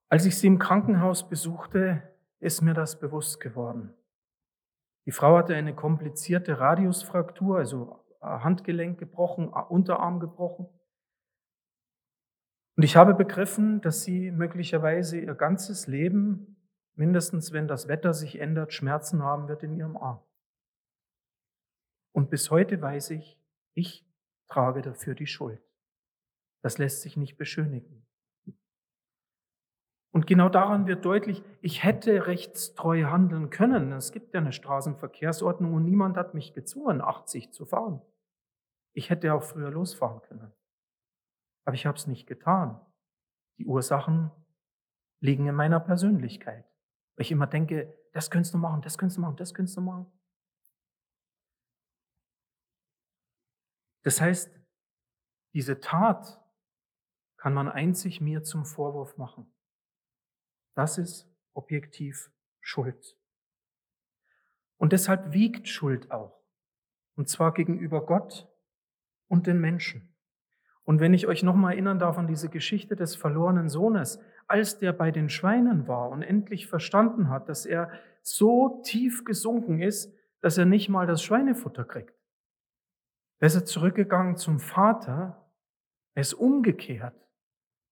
Als 0.10 0.26
ich 0.26 0.38
sie 0.38 0.48
im 0.48 0.60
Krankenhaus 0.60 1.28
besuchte, 1.28 2.16
ist 2.40 2.62
mir 2.62 2.74
das 2.74 3.00
bewusst 3.00 3.40
geworden. 3.40 3.94
Die 5.06 5.12
Frau 5.12 5.38
hatte 5.38 5.56
eine 5.56 5.76
komplizierte 5.76 6.60
Radiusfraktur, 6.60 7.58
also 7.58 8.06
Handgelenk 8.22 9.00
gebrochen, 9.00 9.50
Unterarm 9.50 10.20
gebrochen. 10.20 10.68
Und 12.76 12.84
ich 12.84 12.96
habe 12.96 13.14
begriffen, 13.14 13.82
dass 13.82 14.04
sie 14.04 14.32
möglicherweise 14.32 15.20
ihr 15.20 15.36
ganzes 15.36 15.88
Leben 15.88 16.63
mindestens 16.96 17.52
wenn 17.52 17.68
das 17.68 17.88
Wetter 17.88 18.14
sich 18.14 18.40
ändert, 18.40 18.74
Schmerzen 18.74 19.24
haben 19.24 19.48
wird 19.48 19.64
in 19.64 19.76
ihrem 19.76 19.98
Arm. 19.98 20.22
Und 22.12 22.30
bis 22.30 22.52
heute 22.52 22.82
weiß 22.82 23.12
ich, 23.12 23.40
ich 23.74 24.06
trage 24.48 24.82
dafür 24.82 25.16
die 25.16 25.28
Schuld. 25.28 25.62
Das 26.62 26.78
lässt 26.78 27.02
sich 27.02 27.18
nicht 27.18 27.38
beschönigen. 27.38 28.06
Und 30.12 30.28
genau 30.28 30.48
daran 30.48 30.86
wird 30.86 31.04
deutlich, 31.06 31.44
ich 31.62 31.84
hätte 31.84 32.28
rechtstreu 32.28 33.06
handeln 33.06 33.50
können. 33.50 33.92
Es 33.92 34.12
gibt 34.12 34.36
ja 34.36 34.40
eine 34.40 34.54
Straßenverkehrsordnung 34.54 35.74
und 35.74 35.86
niemand 35.86 36.18
hat 36.18 36.36
mich 36.36 36.54
gezwungen, 36.54 37.02
80 37.02 37.52
zu 37.52 37.66
fahren. 37.66 38.00
Ich 38.94 39.10
hätte 39.10 39.34
auch 39.34 39.42
früher 39.42 39.72
losfahren 39.72 40.22
können. 40.22 40.54
Aber 41.66 41.74
ich 41.74 41.88
habe 41.88 41.98
es 41.98 42.06
nicht 42.06 42.28
getan. 42.28 42.80
Die 43.58 43.66
Ursachen 43.66 44.30
liegen 45.20 45.48
in 45.48 45.56
meiner 45.56 45.80
Persönlichkeit. 45.80 46.66
Weil 47.16 47.26
ich 47.26 47.32
immer 47.32 47.48
denke, 47.48 47.98
das 48.12 48.30
könntest 48.30 48.54
du 48.54 48.58
machen, 48.58 48.82
das 48.82 48.98
könntest 48.98 49.18
du 49.18 49.22
machen, 49.22 49.36
das 49.36 49.54
könntest 49.54 49.78
du 49.78 49.82
machen. 49.82 50.12
Das 54.04 54.20
heißt, 54.20 54.52
diese 55.54 55.80
Tat 55.80 56.42
kann 57.38 57.54
man 57.54 57.70
einzig 57.70 58.22
mir 58.22 58.44
zum 58.44 58.66
Vorwurf 58.66 59.18
machen. 59.18 59.52
Das 60.76 60.98
ist 60.98 61.30
objektiv 61.54 62.32
Schuld. 62.62 63.18
Und 64.78 64.94
deshalb 64.94 65.34
wiegt 65.34 65.68
Schuld 65.68 66.12
auch. 66.12 66.42
Und 67.16 67.30
zwar 67.30 67.54
gegenüber 67.54 68.06
Gott 68.06 68.50
und 69.28 69.48
den 69.48 69.60
Menschen. 69.60 70.13
Und 70.86 71.00
wenn 71.00 71.14
ich 71.14 71.28
euch 71.28 71.44
nochmal 71.44 71.74
erinnern 71.74 72.00
darf 72.00 72.18
an 72.18 72.28
diese 72.28 72.50
Geschichte 72.50 72.96
des 72.96 73.16
verlorenen 73.16 73.70
Sohnes, 73.70 74.20
als 74.48 74.78
der 74.80 74.92
bei 74.92 75.12
den 75.12 75.30
Schweinen 75.30 75.88
war 75.88 76.10
und 76.10 76.22
endlich 76.22 76.68
verstanden 76.68 77.30
hat, 77.30 77.48
dass 77.48 77.66
er 77.66 77.90
so 78.22 78.82
tief 78.84 79.24
gesunken 79.24 79.82
ist, 79.82 80.14
dass 80.42 80.58
er 80.58 80.66
nicht 80.66 80.90
mal 80.90 81.08
das 81.08 81.24
Schweinefutter 81.24 81.86
kriegt. 81.86 82.14
Da 83.40 83.48
ist 83.48 83.56
er 83.56 83.66
zurückgegangen 83.66 84.36
zum 84.36 84.60
Vater, 84.60 85.50
er 86.16 86.22
ist 86.22 86.34
umgekehrt 86.34 87.16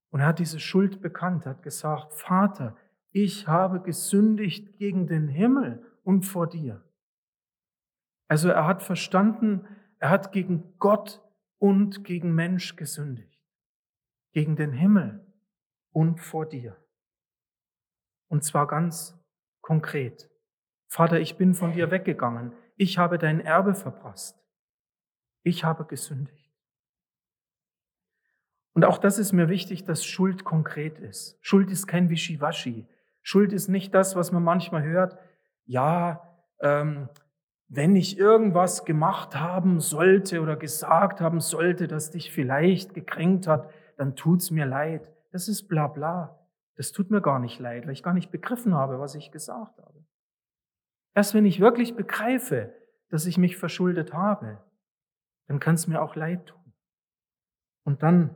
und 0.10 0.20
er 0.20 0.28
hat 0.28 0.40
diese 0.40 0.60
Schuld 0.60 1.02
bekannt, 1.02 1.46
er 1.46 1.52
hat 1.52 1.64
gesagt, 1.64 2.14
Vater, 2.14 2.76
ich 3.12 3.48
habe 3.48 3.82
gesündigt 3.82 4.78
gegen 4.78 5.08
den 5.08 5.28
Himmel 5.28 5.84
und 6.04 6.24
vor 6.24 6.48
dir. 6.48 6.84
Also 8.28 8.50
er 8.50 8.66
hat 8.66 8.84
verstanden, 8.84 9.66
er 10.00 10.10
hat 10.10 10.32
gegen 10.32 10.78
Gott 10.80 11.22
und 11.62 12.04
gegen 12.04 12.34
Mensch 12.34 12.76
gesündigt, 12.76 13.40
gegen 14.32 14.56
den 14.56 14.74
Himmel 14.74 15.24
und 15.92 16.20
vor 16.20 16.48
dir. 16.48 16.76
Und 18.30 18.44
zwar 18.44 18.66
ganz 18.66 19.16
konkret. 19.62 20.32
Vater, 20.88 21.20
ich 21.20 21.38
bin 21.38 21.54
von 21.54 21.74
dir 21.74 21.92
weggegangen. 21.92 22.54
Ich 22.78 22.98
habe 22.98 23.20
dein 23.20 23.40
Erbe 23.40 23.76
verpasst. 23.76 24.44
Ich 25.44 25.64
habe 25.64 25.86
gesündigt. 25.86 26.52
Und 28.74 28.84
auch 28.84 28.98
das 28.98 29.20
ist 29.20 29.32
mir 29.32 29.48
wichtig, 29.48 29.84
dass 29.84 30.04
Schuld 30.04 30.44
konkret 30.44 30.98
ist. 30.98 31.38
Schuld 31.42 31.70
ist 31.70 31.86
kein 31.86 32.10
Wischiwaschi. 32.10 32.88
Schuld 33.22 33.54
ist 33.54 33.68
nicht 33.68 33.94
das, 33.94 34.16
was 34.16 34.32
man 34.32 34.44
manchmal 34.44 34.82
hört. 34.82 35.16
Ja, 35.66 36.44
ähm, 36.60 37.08
wenn 37.74 37.96
ich 37.96 38.18
irgendwas 38.18 38.84
gemacht 38.84 39.34
haben 39.34 39.80
sollte 39.80 40.42
oder 40.42 40.58
gesagt 40.58 41.22
haben 41.22 41.40
sollte, 41.40 41.88
das 41.88 42.12
dich 42.12 42.30
vielleicht 42.30 42.94
gekränkt 42.94 43.48
hat, 43.48 43.72
dann 43.96 44.18
tut's 44.18 44.52
mir 44.52 44.66
leid. 44.66 45.10
Das 45.32 45.48
ist 45.48 45.70
bla 45.70 45.88
bla. 45.88 46.38
Das 46.76 46.92
tut 46.92 47.12
mir 47.12 47.22
gar 47.22 47.40
nicht 47.40 47.60
leid, 47.60 47.86
weil 47.86 47.94
ich 47.94 48.04
gar 48.04 48.14
nicht 48.14 48.30
begriffen 48.30 48.76
habe, 48.76 49.00
was 49.00 49.16
ich 49.16 49.32
gesagt 49.32 49.78
habe. 49.78 50.06
Erst 51.16 51.34
wenn 51.34 51.46
ich 51.46 51.62
wirklich 51.62 51.96
begreife, 51.96 52.74
dass 53.08 53.26
ich 53.26 53.38
mich 53.38 53.56
verschuldet 53.56 54.14
habe, 54.14 54.62
dann 55.48 55.62
kann 55.62 55.76
es 55.76 55.88
mir 55.88 56.02
auch 56.02 56.18
leid 56.18 56.48
tun. 56.48 56.74
Und 57.86 58.04
dann 58.04 58.36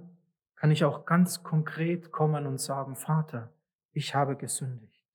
kann 0.56 0.72
ich 0.72 0.86
auch 0.86 1.06
ganz 1.06 1.44
konkret 1.44 2.14
kommen 2.14 2.48
und 2.48 2.62
sagen, 2.62 2.96
Vater, 2.96 3.54
ich 3.92 4.16
habe 4.16 4.38
gesündigt. 4.38 5.06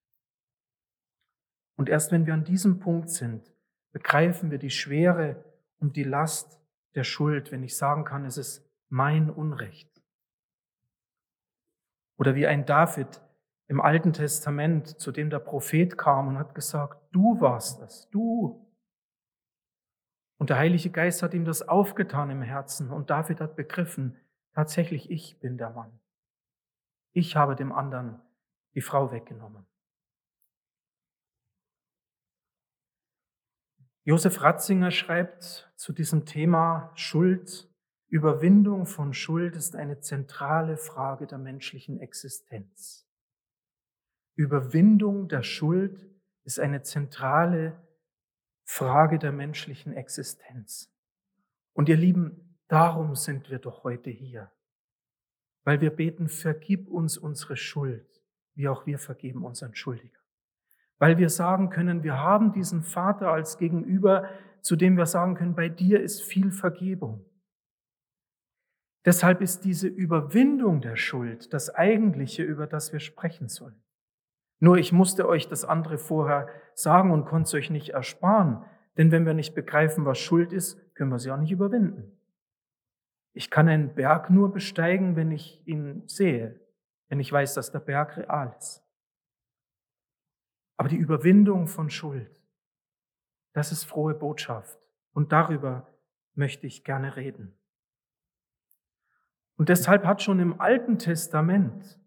Und 1.76 1.88
erst 1.88 2.12
wenn 2.12 2.26
wir 2.26 2.34
an 2.34 2.44
diesem 2.44 2.80
Punkt 2.80 3.08
sind, 3.08 3.50
begreifen 3.92 4.50
wir 4.50 4.58
die 4.58 4.70
Schwere 4.70 5.44
und 5.78 5.96
die 5.96 6.04
Last 6.04 6.60
der 6.94 7.04
Schuld, 7.04 7.52
wenn 7.52 7.62
ich 7.62 7.76
sagen 7.76 8.04
kann, 8.04 8.24
es 8.24 8.36
ist 8.36 8.68
mein 8.88 9.30
Unrecht. 9.30 9.88
Oder 12.16 12.34
wie 12.34 12.46
ein 12.46 12.66
David 12.66 13.22
im 13.68 13.80
Alten 13.80 14.12
Testament, 14.12 15.00
zu 15.00 15.12
dem 15.12 15.30
der 15.30 15.38
Prophet 15.38 15.96
kam 15.96 16.28
und 16.28 16.38
hat 16.38 16.54
gesagt, 16.54 17.00
du 17.12 17.40
warst 17.40 17.80
es, 17.82 18.08
du. 18.10 18.66
Und 20.38 20.50
der 20.50 20.58
Heilige 20.58 20.90
Geist 20.90 21.22
hat 21.22 21.34
ihm 21.34 21.44
das 21.44 21.62
aufgetan 21.62 22.30
im 22.30 22.42
Herzen 22.42 22.90
und 22.90 23.10
David 23.10 23.40
hat 23.40 23.56
begriffen, 23.56 24.16
tatsächlich 24.54 25.10
ich 25.10 25.38
bin 25.38 25.56
der 25.56 25.70
Mann. 25.70 26.00
Ich 27.12 27.36
habe 27.36 27.56
dem 27.56 27.72
anderen 27.72 28.20
die 28.74 28.80
Frau 28.80 29.12
weggenommen. 29.12 29.69
Josef 34.04 34.40
Ratzinger 34.40 34.90
schreibt 34.90 35.70
zu 35.76 35.92
diesem 35.92 36.24
Thema 36.24 36.90
Schuld, 36.94 37.70
Überwindung 38.08 38.86
von 38.86 39.12
Schuld 39.12 39.56
ist 39.56 39.76
eine 39.76 40.00
zentrale 40.00 40.78
Frage 40.78 41.26
der 41.26 41.38
menschlichen 41.38 42.00
Existenz. 42.00 43.06
Überwindung 44.34 45.28
der 45.28 45.42
Schuld 45.42 46.10
ist 46.44 46.58
eine 46.58 46.82
zentrale 46.82 47.78
Frage 48.64 49.18
der 49.18 49.32
menschlichen 49.32 49.92
Existenz. 49.92 50.90
Und 51.74 51.88
ihr 51.90 51.96
Lieben, 51.96 52.58
darum 52.68 53.14
sind 53.14 53.50
wir 53.50 53.58
doch 53.58 53.84
heute 53.84 54.10
hier. 54.10 54.50
Weil 55.62 55.82
wir 55.82 55.90
beten, 55.90 56.28
vergib 56.28 56.88
uns 56.88 57.18
unsere 57.18 57.56
Schuld, 57.56 58.22
wie 58.54 58.66
auch 58.66 58.86
wir 58.86 58.98
vergeben 58.98 59.44
unseren 59.44 59.74
Schuldiger. 59.74 60.19
Weil 61.00 61.18
wir 61.18 61.30
sagen 61.30 61.70
können, 61.70 62.04
wir 62.04 62.18
haben 62.18 62.52
diesen 62.52 62.82
Vater 62.82 63.32
als 63.32 63.58
Gegenüber, 63.58 64.28
zu 64.60 64.76
dem 64.76 64.96
wir 64.96 65.06
sagen 65.06 65.34
können, 65.34 65.56
bei 65.56 65.68
dir 65.68 66.00
ist 66.00 66.22
viel 66.22 66.52
Vergebung. 66.52 67.24
Deshalb 69.06 69.40
ist 69.40 69.64
diese 69.64 69.88
Überwindung 69.88 70.82
der 70.82 70.96
Schuld 70.96 71.54
das 71.54 71.74
eigentliche, 71.74 72.42
über 72.42 72.66
das 72.66 72.92
wir 72.92 73.00
sprechen 73.00 73.48
sollen. 73.48 73.82
Nur 74.58 74.76
ich 74.76 74.92
musste 74.92 75.26
euch 75.26 75.48
das 75.48 75.64
andere 75.64 75.96
vorher 75.96 76.48
sagen 76.74 77.10
und 77.10 77.24
konnte 77.24 77.48
es 77.48 77.54
euch 77.54 77.70
nicht 77.70 77.88
ersparen. 77.90 78.62
Denn 78.98 79.10
wenn 79.10 79.24
wir 79.24 79.32
nicht 79.32 79.54
begreifen, 79.54 80.04
was 80.04 80.18
Schuld 80.18 80.52
ist, 80.52 80.94
können 80.94 81.10
wir 81.10 81.18
sie 81.18 81.30
auch 81.30 81.38
nicht 81.38 81.50
überwinden. 81.50 82.12
Ich 83.32 83.50
kann 83.50 83.70
einen 83.70 83.94
Berg 83.94 84.28
nur 84.28 84.52
besteigen, 84.52 85.16
wenn 85.16 85.30
ich 85.30 85.66
ihn 85.66 86.02
sehe, 86.06 86.60
wenn 87.08 87.20
ich 87.20 87.32
weiß, 87.32 87.54
dass 87.54 87.72
der 87.72 87.80
Berg 87.80 88.18
real 88.18 88.54
ist. 88.58 88.84
Aber 90.80 90.88
die 90.88 90.96
Überwindung 90.96 91.66
von 91.66 91.90
Schuld, 91.90 92.40
das 93.52 93.70
ist 93.70 93.84
frohe 93.84 94.14
Botschaft. 94.14 94.78
Und 95.12 95.30
darüber 95.30 95.86
möchte 96.32 96.66
ich 96.66 96.84
gerne 96.84 97.16
reden. 97.16 97.54
Und 99.58 99.68
deshalb 99.68 100.06
hat 100.06 100.22
schon 100.22 100.40
im 100.40 100.58
Alten 100.58 100.98
Testament 100.98 102.00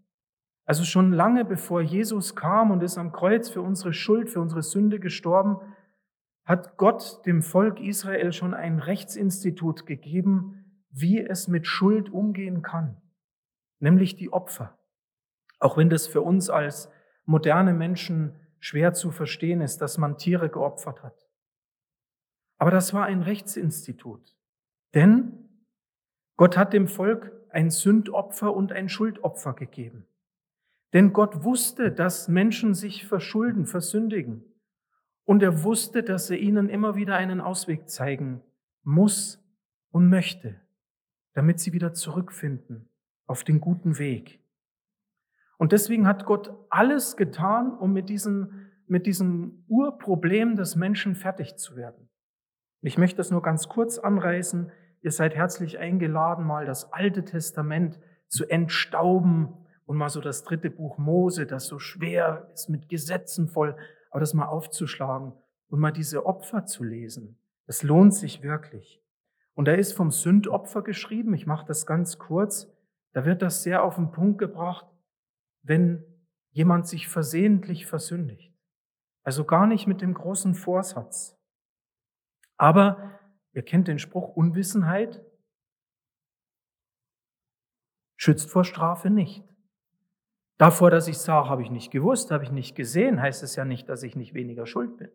also 0.65 0.85
schon 0.85 1.11
lange 1.11 1.45
bevor 1.45 1.81
Jesus 1.81 2.35
kam 2.35 2.71
und 2.71 2.81
ist 2.81 2.97
am 2.97 3.11
Kreuz 3.11 3.47
für 3.47 3.61
unsere 3.61 3.93
Schuld, 3.93 4.31
für 4.31 4.41
unsere 4.41 4.63
Sünde 4.63 4.99
gestorben, 4.99 5.59
hat 6.43 6.75
Gott 6.77 7.23
dem 7.27 7.43
Volk 7.43 7.79
Israel 7.79 8.33
schon 8.33 8.55
ein 8.55 8.79
Rechtsinstitut 8.79 9.85
gegeben, 9.85 10.81
wie 10.89 11.19
es 11.19 11.47
mit 11.47 11.67
Schuld 11.67 12.11
umgehen 12.11 12.63
kann, 12.63 12.99
nämlich 13.77 14.15
die 14.15 14.33
Opfer. 14.33 14.79
Auch 15.59 15.77
wenn 15.77 15.91
das 15.91 16.07
für 16.07 16.21
uns 16.21 16.49
als 16.49 16.89
moderne 17.25 17.75
Menschen 17.75 18.39
schwer 18.63 18.93
zu 18.93 19.11
verstehen 19.11 19.59
ist, 19.59 19.79
dass 19.79 19.97
man 19.97 20.17
Tiere 20.17 20.47
geopfert 20.47 21.03
hat. 21.03 21.27
Aber 22.57 22.71
das 22.71 22.93
war 22.93 23.03
ein 23.03 23.21
Rechtsinstitut. 23.21 24.37
Denn 24.93 25.49
Gott 26.37 26.55
hat 26.55 26.71
dem 26.71 26.87
Volk 26.87 27.33
ein 27.49 27.69
Sündopfer 27.69 28.55
und 28.55 28.71
ein 28.71 28.87
Schuldopfer 28.87 29.51
gegeben. 29.51 30.07
Denn 30.93 31.11
Gott 31.11 31.43
wusste, 31.43 31.91
dass 31.91 32.29
Menschen 32.29 32.73
sich 32.73 33.05
verschulden, 33.05 33.65
versündigen. 33.65 34.45
Und 35.25 35.43
er 35.43 35.63
wusste, 35.63 36.01
dass 36.01 36.29
er 36.29 36.37
ihnen 36.37 36.69
immer 36.69 36.95
wieder 36.95 37.17
einen 37.17 37.41
Ausweg 37.41 37.89
zeigen 37.89 38.41
muss 38.83 39.43
und 39.91 40.07
möchte, 40.07 40.55
damit 41.33 41.59
sie 41.59 41.73
wieder 41.73 41.93
zurückfinden 41.93 42.87
auf 43.27 43.43
den 43.43 43.59
guten 43.59 43.99
Weg. 43.99 44.39
Und 45.57 45.71
deswegen 45.71 46.07
hat 46.07 46.25
Gott 46.25 46.53
alles 46.69 47.17
getan, 47.17 47.77
um 47.77 47.93
mit 47.93 48.09
diesem, 48.09 48.69
mit 48.87 49.05
diesem 49.05 49.63
Urproblem 49.67 50.55
des 50.55 50.75
Menschen 50.75 51.15
fertig 51.15 51.55
zu 51.55 51.75
werden. 51.75 52.09
Ich 52.81 52.97
möchte 52.97 53.17
das 53.17 53.31
nur 53.31 53.41
ganz 53.41 53.69
kurz 53.69 53.97
anreißen. 53.97 54.71
Ihr 55.01 55.11
seid 55.11 55.35
herzlich 55.35 55.79
eingeladen, 55.79 56.45
mal 56.45 56.65
das 56.65 56.91
Alte 56.91 57.23
Testament 57.23 57.99
zu 58.27 58.45
entstauben 58.45 59.53
und 59.85 59.97
mal 59.97 60.09
so 60.09 60.21
das 60.21 60.43
dritte 60.43 60.69
Buch 60.69 60.97
Mose, 60.97 61.45
das 61.45 61.67
so 61.67 61.79
schwer 61.79 62.49
ist 62.53 62.69
mit 62.69 62.89
Gesetzen 62.89 63.47
voll, 63.47 63.75
aber 64.11 64.19
das 64.19 64.33
mal 64.33 64.47
aufzuschlagen 64.47 65.33
und 65.69 65.79
mal 65.79 65.91
diese 65.91 66.25
Opfer 66.25 66.65
zu 66.65 66.83
lesen. 66.83 67.37
Das 67.67 67.83
lohnt 67.83 68.13
sich 68.13 68.43
wirklich. 68.43 69.01
Und 69.55 69.67
da 69.67 69.73
ist 69.73 69.93
vom 69.93 70.11
Sündopfer 70.11 70.81
geschrieben, 70.81 71.33
ich 71.33 71.45
mache 71.45 71.65
das 71.65 71.85
ganz 71.85 72.17
kurz, 72.17 72.67
da 73.13 73.25
wird 73.25 73.41
das 73.41 73.63
sehr 73.63 73.83
auf 73.83 73.95
den 73.95 74.11
Punkt 74.11 74.39
gebracht, 74.39 74.85
wenn 75.63 76.03
jemand 76.51 76.87
sich 76.87 77.07
versehentlich 77.07 77.85
versündigt. 77.85 78.53
Also 79.23 79.45
gar 79.45 79.65
nicht 79.65 79.87
mit 79.87 80.01
dem 80.01 80.13
großen 80.13 80.53
Vorsatz. 80.53 81.37
Aber 82.57 83.19
ihr 83.53 83.63
kennt 83.63 83.87
den 83.87 83.99
Spruch, 83.99 84.35
Unwissenheit 84.35 85.25
schützt 88.15 88.49
vor 88.49 88.63
Strafe 88.63 89.09
nicht. 89.09 89.43
Davor, 90.57 90.91
dass 90.91 91.07
ich 91.07 91.17
sage, 91.17 91.49
habe 91.49 91.63
ich 91.63 91.71
nicht 91.71 91.91
gewusst, 91.91 92.31
habe 92.31 92.43
ich 92.43 92.51
nicht 92.51 92.75
gesehen, 92.75 93.21
heißt 93.21 93.43
es 93.43 93.55
ja 93.55 93.65
nicht, 93.65 93.89
dass 93.89 94.03
ich 94.03 94.15
nicht 94.15 94.33
weniger 94.33 94.65
schuld 94.65 94.97
bin. 94.97 95.09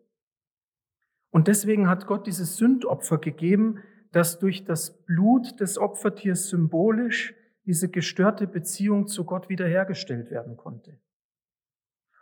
Und 1.30 1.48
deswegen 1.48 1.88
hat 1.88 2.06
Gott 2.06 2.26
dieses 2.26 2.56
Sündopfer 2.56 3.18
gegeben, 3.18 3.82
dass 4.12 4.38
durch 4.38 4.64
das 4.64 5.04
Blut 5.04 5.60
des 5.60 5.78
Opfertiers 5.78 6.48
symbolisch 6.48 7.34
diese 7.68 7.90
gestörte 7.90 8.46
Beziehung 8.46 9.08
zu 9.08 9.26
Gott 9.26 9.50
wiederhergestellt 9.50 10.30
werden 10.30 10.56
konnte. 10.56 10.98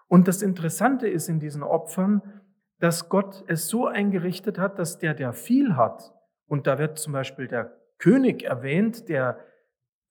Und 0.09 0.27
das 0.27 0.43
Interessante 0.43 1.07
ist 1.07 1.29
in 1.29 1.39
diesen 1.39 1.63
Opfern, 1.63 2.21
dass 2.81 3.09
Gott 3.09 3.45
es 3.47 3.69
so 3.69 3.87
eingerichtet 3.87 4.59
hat, 4.59 4.81
dass 4.81 4.99
der, 4.99 5.15
der 5.15 5.33
viel 5.33 5.77
hat, 5.77 6.13
und 6.49 6.67
da 6.67 6.81
wird 6.81 6.99
zum 6.99 7.13
Beispiel 7.13 7.47
der 7.47 7.77
König 7.99 8.43
erwähnt, 8.43 9.09
der 9.09 9.39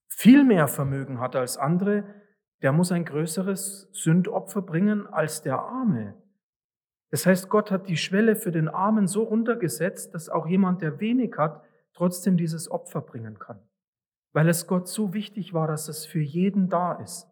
viel 0.08 0.46
mehr 0.46 0.70
Vermögen 0.70 1.20
hat 1.20 1.36
als 1.36 1.58
andere, 1.58 2.06
der 2.62 2.72
muss 2.72 2.94
ein 2.94 3.04
größeres 3.04 3.90
Sündopfer 3.92 4.62
bringen 4.62 5.06
als 5.06 5.42
der 5.42 5.60
Arme. 5.60 6.16
Das 7.12 7.26
heißt, 7.26 7.50
Gott 7.50 7.72
hat 7.72 7.90
die 7.90 7.98
Schwelle 7.98 8.38
für 8.38 8.54
den 8.54 8.70
Armen 8.70 9.08
so 9.08 9.24
runtergesetzt, 9.24 10.14
dass 10.14 10.30
auch 10.30 10.48
jemand, 10.48 10.82
der 10.82 11.02
wenig 11.02 11.36
hat, 11.38 11.62
trotzdem 11.94 12.38
dieses 12.38 12.72
Opfer 12.72 13.02
bringen 13.02 13.38
kann. 13.38 13.60
Weil 14.36 14.50
es 14.50 14.68
Gott 14.68 14.90
so 14.90 15.14
wichtig 15.14 15.54
war, 15.54 15.66
dass 15.66 15.88
es 15.88 16.06
für 16.06 16.20
jeden 16.20 16.68
da 16.68 16.92
ist, 16.92 17.26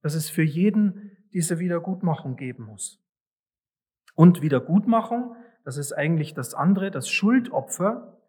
dass 0.00 0.14
es 0.14 0.30
für 0.30 0.42
jeden 0.42 1.14
diese 1.34 1.58
Wiedergutmachung 1.58 2.36
geben 2.36 2.64
muss. 2.64 2.98
Und 4.14 4.40
Wiedergutmachung, 4.40 5.36
das 5.64 5.76
ist 5.76 5.92
eigentlich 5.92 6.32
das 6.32 6.54
andere, 6.54 6.90
das 6.90 7.10
Schuldopfer, 7.10 8.22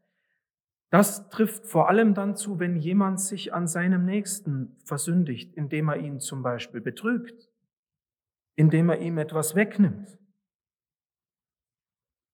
das 0.89 1.29
trifft 1.29 1.67
vor 1.67 1.87
allem 1.87 2.15
dann 2.15 2.35
zu, 2.35 2.59
wenn 2.59 2.75
jemand 2.75 3.21
sich 3.21 3.53
an 3.53 3.65
seinem 3.65 4.03
Nächsten 4.03 4.75
versündigt, 4.83 5.55
indem 5.55 5.87
er 5.87 5.95
ihn 5.95 6.19
zum 6.19 6.43
Beispiel 6.43 6.81
betrügt, 6.81 7.49
indem 8.55 8.89
er 8.89 8.99
ihm 8.99 9.19
etwas 9.19 9.55
wegnimmt. 9.55 10.19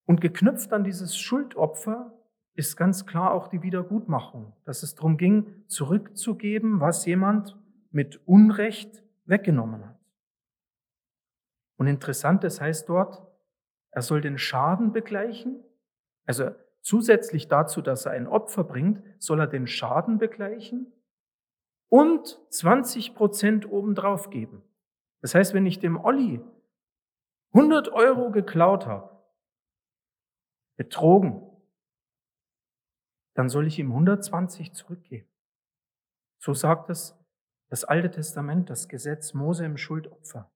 Und 0.05 0.21
geknüpft 0.21 0.73
an 0.73 0.83
dieses 0.83 1.15
Schuldopfer 1.15 2.19
ist 2.55 2.77
ganz 2.77 3.05
klar 3.05 3.33
auch 3.33 3.47
die 3.47 3.63
Wiedergutmachung, 3.63 4.53
dass 4.65 4.83
es 4.83 4.95
darum 4.95 5.17
ging, 5.17 5.63
zurückzugeben, 5.67 6.79
was 6.79 7.05
jemand 7.05 7.57
mit 7.91 8.21
Unrecht 8.27 9.03
weggenommen 9.25 9.87
hat. 9.87 9.99
Und 11.77 11.87
interessant, 11.87 12.43
das 12.43 12.61
heißt 12.61 12.87
dort, 12.89 13.25
er 13.91 14.01
soll 14.01 14.21
den 14.21 14.37
Schaden 14.37 14.91
begleichen, 14.91 15.63
also 16.25 16.51
Zusätzlich 16.83 17.47
dazu, 17.47 17.81
dass 17.81 18.05
er 18.05 18.11
ein 18.11 18.27
Opfer 18.27 18.65
bringt, 18.65 19.01
soll 19.17 19.39
er 19.39 19.47
den 19.47 19.67
Schaden 19.67 20.17
begleichen 20.17 20.91
und 21.87 22.41
20 22.49 23.15
Prozent 23.15 23.71
obendrauf 23.71 24.29
geben. 24.29 24.61
Das 25.21 25.33
heißt, 25.33 25.53
wenn 25.53 25.65
ich 25.65 25.79
dem 25.79 25.97
Olli 25.97 26.41
100 27.53 27.87
Euro 27.87 28.31
geklaut 28.31 28.85
habe, 28.85 29.17
betrogen, 30.75 31.41
dann 33.33 33.49
soll 33.49 33.67
ich 33.67 33.79
ihm 33.79 33.91
120 33.91 34.73
zurückgeben. 34.73 35.29
So 36.39 36.53
sagt 36.53 36.89
es 36.89 37.17
das 37.69 37.83
Alte 37.83 38.11
Testament, 38.11 38.69
das 38.69 38.87
Gesetz 38.87 39.33
Mose 39.33 39.65
im 39.65 39.77
Schuldopfer. 39.77 40.51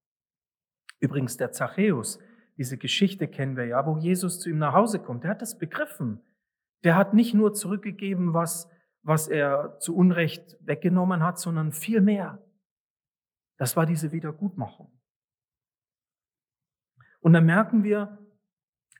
Übrigens 1.00 1.38
der 1.38 1.52
Zachäus, 1.52 2.20
diese 2.58 2.78
Geschichte 2.78 3.28
kennen 3.28 3.56
wir 3.56 3.66
ja, 3.66 3.86
wo 3.86 3.98
Jesus 3.98 4.40
zu 4.40 4.50
ihm 4.50 4.58
nach 4.58 4.74
Hause 4.74 5.00
kommt. 5.00 5.24
Der 5.24 5.32
hat 5.32 5.42
das 5.42 5.58
begriffen. 5.58 6.22
Der 6.84 6.96
hat 6.96 7.14
nicht 7.14 7.34
nur 7.34 7.54
zurückgegeben, 7.54 8.34
was, 8.34 8.70
was 9.04 9.28
er 9.28 9.80
zu 9.80 9.96
Unrecht 9.96 10.58
weggenommen 10.62 11.24
hat, 11.24 11.40
sondern 11.40 11.72
viel 11.72 12.02
mehr. 12.02 12.44
Das 13.58 13.76
war 13.76 13.86
diese 13.86 14.12
Wiedergutmachung. 14.12 14.92
Und 17.20 17.34
dann 17.34 17.46
merken 17.46 17.84
wir, 17.84 18.18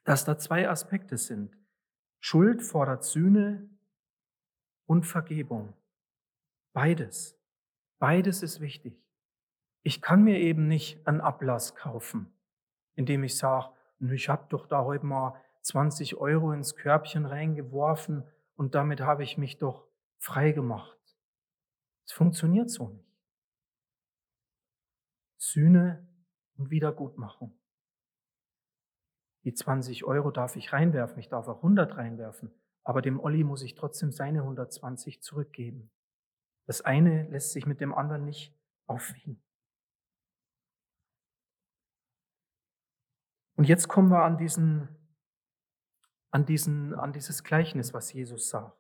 dass 0.04 0.26
da 0.26 0.38
zwei 0.38 0.70
Aspekte 0.70 1.18
sind. 1.18 1.57
Schuld 2.20 2.64
fordert 2.64 3.04
Sühne 3.04 3.70
und 4.86 5.06
Vergebung. 5.06 5.74
Beides. 6.74 7.40
Beides 8.00 8.44
ist 8.44 8.60
wichtig. 8.60 9.02
Ich 9.84 10.02
kann 10.02 10.24
mir 10.24 10.40
eben 10.40 10.68
nicht 10.68 11.08
einen 11.08 11.22
Ablass 11.22 11.76
kaufen, 11.76 12.34
indem 12.96 13.24
ich 13.24 13.38
sage, 13.38 13.70
ich 14.00 14.30
habe 14.30 14.46
doch 14.50 14.68
da 14.68 14.84
heute 14.84 15.06
mal 15.06 15.42
20 15.62 16.16
Euro 16.18 16.52
ins 16.52 16.76
Körbchen 16.76 17.26
reingeworfen 17.26 18.24
und 18.56 18.76
damit 18.76 19.02
habe 19.02 19.24
ich 19.24 19.38
mich 19.38 19.58
doch 19.58 19.88
frei 20.18 20.52
gemacht. 20.52 20.98
Es 22.06 22.14
funktioniert 22.14 22.70
so 22.70 22.90
nicht. 22.90 23.08
Sühne 25.38 26.08
und 26.58 26.70
Wiedergutmachung. 26.70 27.58
Die 29.48 29.54
20 29.54 30.04
Euro 30.04 30.30
darf 30.30 30.58
ich 30.58 30.74
reinwerfen, 30.74 31.20
ich 31.20 31.30
darf 31.30 31.48
auch 31.48 31.64
100 31.64 31.96
reinwerfen, 31.96 32.52
aber 32.84 33.02
dem 33.02 33.18
Olli 33.18 33.46
muss 33.46 33.62
ich 33.62 33.76
trotzdem 33.76 34.12
seine 34.12 34.42
120 34.42 35.22
zurückgeben. 35.22 35.90
Das 36.66 36.82
eine 36.82 37.30
lässt 37.30 37.54
sich 37.54 37.66
mit 37.66 37.80
dem 37.80 37.94
anderen 37.94 38.26
nicht 38.26 38.54
aufwiegen. 38.88 39.42
Und 43.56 43.70
jetzt 43.70 43.88
kommen 43.88 44.10
wir 44.10 44.26
an 44.26 44.38
diesen, 44.38 44.90
an 46.30 46.46
diesen, 46.46 46.94
an 46.94 47.14
dieses 47.14 47.42
Gleichnis, 47.46 47.94
was 47.94 48.12
Jesus 48.12 48.50
sagt. 48.50 48.78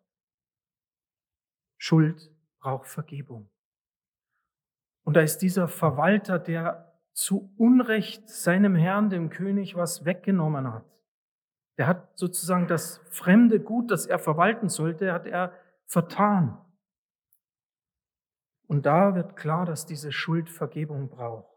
Schuld 1.78 2.30
braucht 2.60 2.90
Vergebung. 2.90 3.50
Und 5.06 5.14
da 5.14 5.22
ist 5.22 5.38
dieser 5.38 5.70
Verwalter, 5.70 6.40
der 6.40 6.87
zu 7.18 7.52
Unrecht 7.58 8.30
seinem 8.30 8.76
Herrn, 8.76 9.10
dem 9.10 9.32
König, 9.32 9.76
was 9.76 10.06
weggenommen 10.06 10.72
hat. 10.72 10.86
Der 11.80 11.88
hat 11.88 12.16
sozusagen 12.16 12.68
das 12.68 13.02
fremde 13.10 13.60
Gut, 13.60 13.90
das 13.90 14.06
er 14.06 14.20
verwalten 14.20 14.70
sollte, 14.70 15.12
hat 15.12 15.26
er 15.26 15.52
vertan. 15.88 16.64
Und 18.68 18.86
da 18.86 19.16
wird 19.16 19.36
klar, 19.36 19.66
dass 19.66 19.88
diese 19.88 20.12
Schuld 20.12 20.48
Vergebung 20.48 21.10
braucht. 21.10 21.52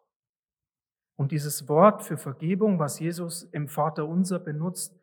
Und 1.16 1.30
dieses 1.30 1.68
Wort 1.68 2.04
für 2.04 2.16
Vergebung, 2.16 2.78
was 2.78 2.98
Jesus 2.98 3.42
im 3.42 3.68
Vater 3.68 4.08
unser 4.08 4.38
benutzt, 4.38 4.98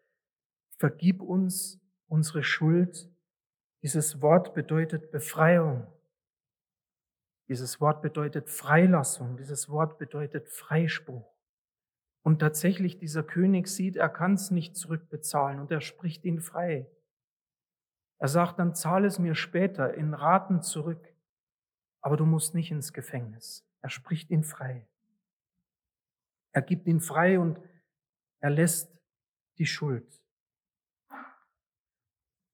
vergib 0.80 1.22
uns 1.22 1.80
unsere 2.08 2.42
Schuld, 2.42 3.08
dieses 3.84 4.24
Wort 4.24 4.56
bedeutet 4.56 5.12
Befreiung. 5.12 5.86
Dieses 7.50 7.80
Wort 7.80 8.02
bedeutet 8.02 8.50
Freilassung. 8.50 9.38
Dieses 9.38 9.70
Wort 9.70 9.98
bedeutet 9.98 10.50
Freispruch. 10.50 11.34
Und 12.24 12.40
tatsächlich 12.40 12.98
dieser 12.98 13.24
König 13.24 13.68
sieht, 13.68 13.96
er 13.96 14.10
kann 14.10 14.34
es 14.34 14.52
nicht 14.52 14.76
zurückbezahlen 14.76 15.62
und 15.62 15.72
er 15.72 15.80
spricht 15.80 16.26
ihn 16.26 16.42
frei. 16.42 16.86
Er 18.20 18.28
sagt 18.28 18.60
dann, 18.60 18.76
zahl 18.76 19.06
es 19.06 19.18
mir 19.18 19.34
später 19.34 19.94
in 19.94 20.14
Raten 20.14 20.62
zurück, 20.62 21.14
aber 22.02 22.18
du 22.18 22.26
musst 22.26 22.54
nicht 22.54 22.72
ins 22.72 22.92
Gefängnis. 22.92 23.66
Er 23.82 23.90
spricht 23.90 24.30
ihn 24.30 24.44
frei. 24.44 24.86
Er 26.52 26.64
gibt 26.64 26.88
ihn 26.88 27.00
frei 27.00 27.40
und 27.40 27.60
er 28.40 28.50
lässt 28.50 28.92
die 29.58 29.66
Schuld. 29.66 30.22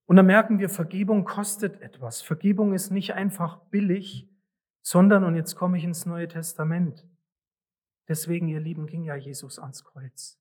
Und 0.06 0.16
dann 0.16 0.26
merken 0.26 0.58
wir, 0.58 0.68
Vergebung 0.68 1.24
kostet 1.24 1.80
etwas. 1.80 2.20
Vergebung 2.20 2.74
ist 2.74 2.90
nicht 2.90 3.14
einfach 3.14 3.56
billig, 3.70 4.28
sondern, 4.84 5.24
und 5.24 5.34
jetzt 5.34 5.56
komme 5.56 5.78
ich 5.78 5.84
ins 5.84 6.04
Neue 6.04 6.28
Testament, 6.28 7.08
deswegen, 8.06 8.48
ihr 8.48 8.60
Lieben, 8.60 8.86
ging 8.86 9.02
ja 9.02 9.16
Jesus 9.16 9.58
ans 9.58 9.82
Kreuz. 9.82 10.38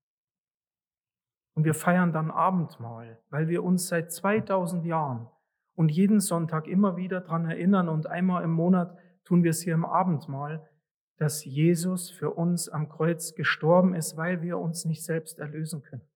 Und 1.56 1.64
wir 1.64 1.74
feiern 1.74 2.12
dann 2.12 2.30
Abendmahl, 2.30 3.24
weil 3.30 3.48
wir 3.48 3.64
uns 3.64 3.88
seit 3.88 4.12
2000 4.12 4.86
Jahren 4.86 5.30
und 5.76 5.90
jeden 5.90 6.20
Sonntag 6.20 6.68
immer 6.68 6.98
wieder 6.98 7.22
dran 7.22 7.50
erinnern 7.50 7.88
und 7.88 8.08
einmal 8.08 8.44
im 8.44 8.52
Monat 8.52 8.98
tun 9.24 9.44
wir 9.44 9.52
es 9.52 9.62
hier 9.62 9.76
im 9.76 9.86
Abendmahl, 9.86 10.70
dass 11.18 11.46
Jesus 11.46 12.10
für 12.10 12.32
uns 12.32 12.68
am 12.68 12.90
Kreuz 12.90 13.36
gestorben 13.36 13.96
ist, 13.96 14.18
weil 14.18 14.42
wir 14.42 14.58
uns 14.58 14.84
nicht 14.84 15.06
selbst 15.06 15.40
erlösen 15.40 15.84
können. 15.84 16.08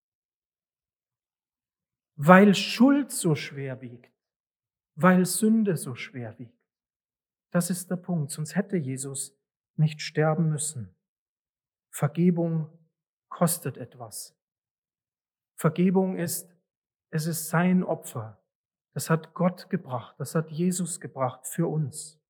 Weil 2.15 2.55
Schuld 2.55 3.11
so 3.11 3.35
schwer 3.35 3.79
wiegt, 3.79 4.11
weil 4.95 5.25
Sünde 5.25 5.77
so 5.77 5.95
schwer 5.95 6.37
wiegt. 6.39 6.56
Das 7.57 7.71
ist 7.71 7.89
der 7.89 7.95
Punkt, 7.95 8.29
sonst 8.29 8.55
hätte 8.55 8.77
Jesus 8.77 9.35
nicht 9.77 9.99
sterben 9.99 10.47
müssen. 10.47 10.95
Vergebung 11.89 12.69
kostet 13.29 13.77
etwas. 13.77 14.39
Vergebung 15.55 16.17
ist, 16.17 16.55
es 17.09 17.25
ist 17.25 17.49
sein 17.49 17.83
Opfer. 17.83 18.39
Das 18.93 19.09
hat 19.09 19.33
Gott 19.33 19.71
gebracht, 19.71 20.19
das 20.19 20.35
hat 20.35 20.51
Jesus 20.51 20.99
gebracht 20.99 21.47
für 21.47 21.65
uns. 21.65 22.21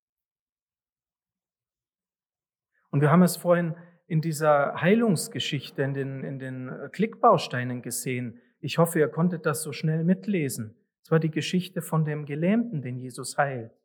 Und 2.88 3.02
wir 3.02 3.10
haben 3.10 3.22
es 3.22 3.36
vorhin 3.36 3.76
in 4.06 4.22
dieser 4.22 4.80
Heilungsgeschichte, 4.80 5.82
in 5.82 5.92
den, 5.92 6.24
in 6.24 6.38
den 6.38 6.90
Klickbausteinen 6.90 7.82
gesehen. 7.82 8.40
Ich 8.60 8.78
hoffe, 8.78 8.98
ihr 8.98 9.08
konntet 9.08 9.44
das 9.44 9.62
so 9.62 9.72
schnell 9.72 10.04
mitlesen. 10.04 10.74
Es 11.02 11.10
war 11.10 11.20
die 11.20 11.30
Geschichte 11.30 11.82
von 11.82 12.06
dem 12.06 12.24
Gelähmten, 12.24 12.80
den 12.80 12.96
Jesus 12.96 13.36
heilt. 13.36 13.78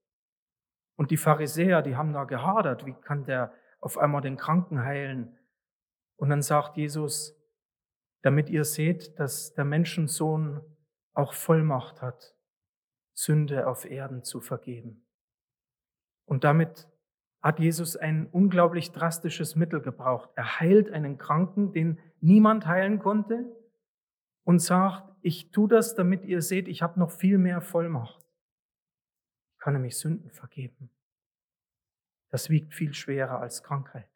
Und 0.96 1.12
die 1.12 1.18
Pharisäer, 1.18 1.82
die 1.82 1.96
haben 1.96 2.14
da 2.14 2.24
gehadert. 2.24 2.86
Wie 2.86 2.94
kann 2.94 3.26
der 3.26 3.54
auf 3.80 3.98
einmal 3.98 4.22
den 4.22 4.38
Kranken 4.38 4.84
heilen? 4.84 5.38
Und 6.16 6.30
dann 6.30 6.42
sagt 6.42 6.78
Jesus, 6.78 7.36
damit 8.22 8.50
ihr 8.50 8.64
seht, 8.64 9.20
dass 9.20 9.54
der 9.54 9.66
Menschensohn 9.66 10.62
auch 11.14 11.34
Vollmacht 11.34 12.02
hat, 12.02 12.36
Sünde 13.14 13.68
auf 13.68 13.86
Erden 13.86 14.24
zu 14.24 14.40
vergeben. 14.40 15.06
Und 16.26 16.44
damit 16.44 16.90
hat 17.42 17.60
Jesus 17.60 17.98
ein 17.98 18.28
unglaublich 18.28 18.92
drastisches 18.92 19.56
Mittel 19.56 19.82
gebraucht. 19.82 20.30
Er 20.36 20.60
heilt 20.60 20.90
einen 20.90 21.18
Kranken, 21.18 21.74
den 21.74 22.00
niemand 22.22 22.66
heilen 22.66 23.00
konnte 23.00 23.46
und 24.44 24.60
sagt, 24.60 25.12
ich 25.22 25.52
tue 25.52 25.68
das, 25.68 25.96
damit 25.96 26.24
ihr 26.24 26.42
seht, 26.42 26.68
ich 26.68 26.82
habe 26.82 27.00
noch 27.00 27.12
viel 27.12 27.38
mehr 27.38 27.62
Vollmacht. 27.62 28.23
Kann 29.64 29.76
nämlich 29.76 29.98
Sünden 29.98 30.30
vergeben. 30.30 30.90
Das 32.32 32.50
wiegt 32.50 32.74
viel 32.74 32.94
schwerer 32.94 33.40
als 33.40 33.64
Krankheit. 33.64 34.10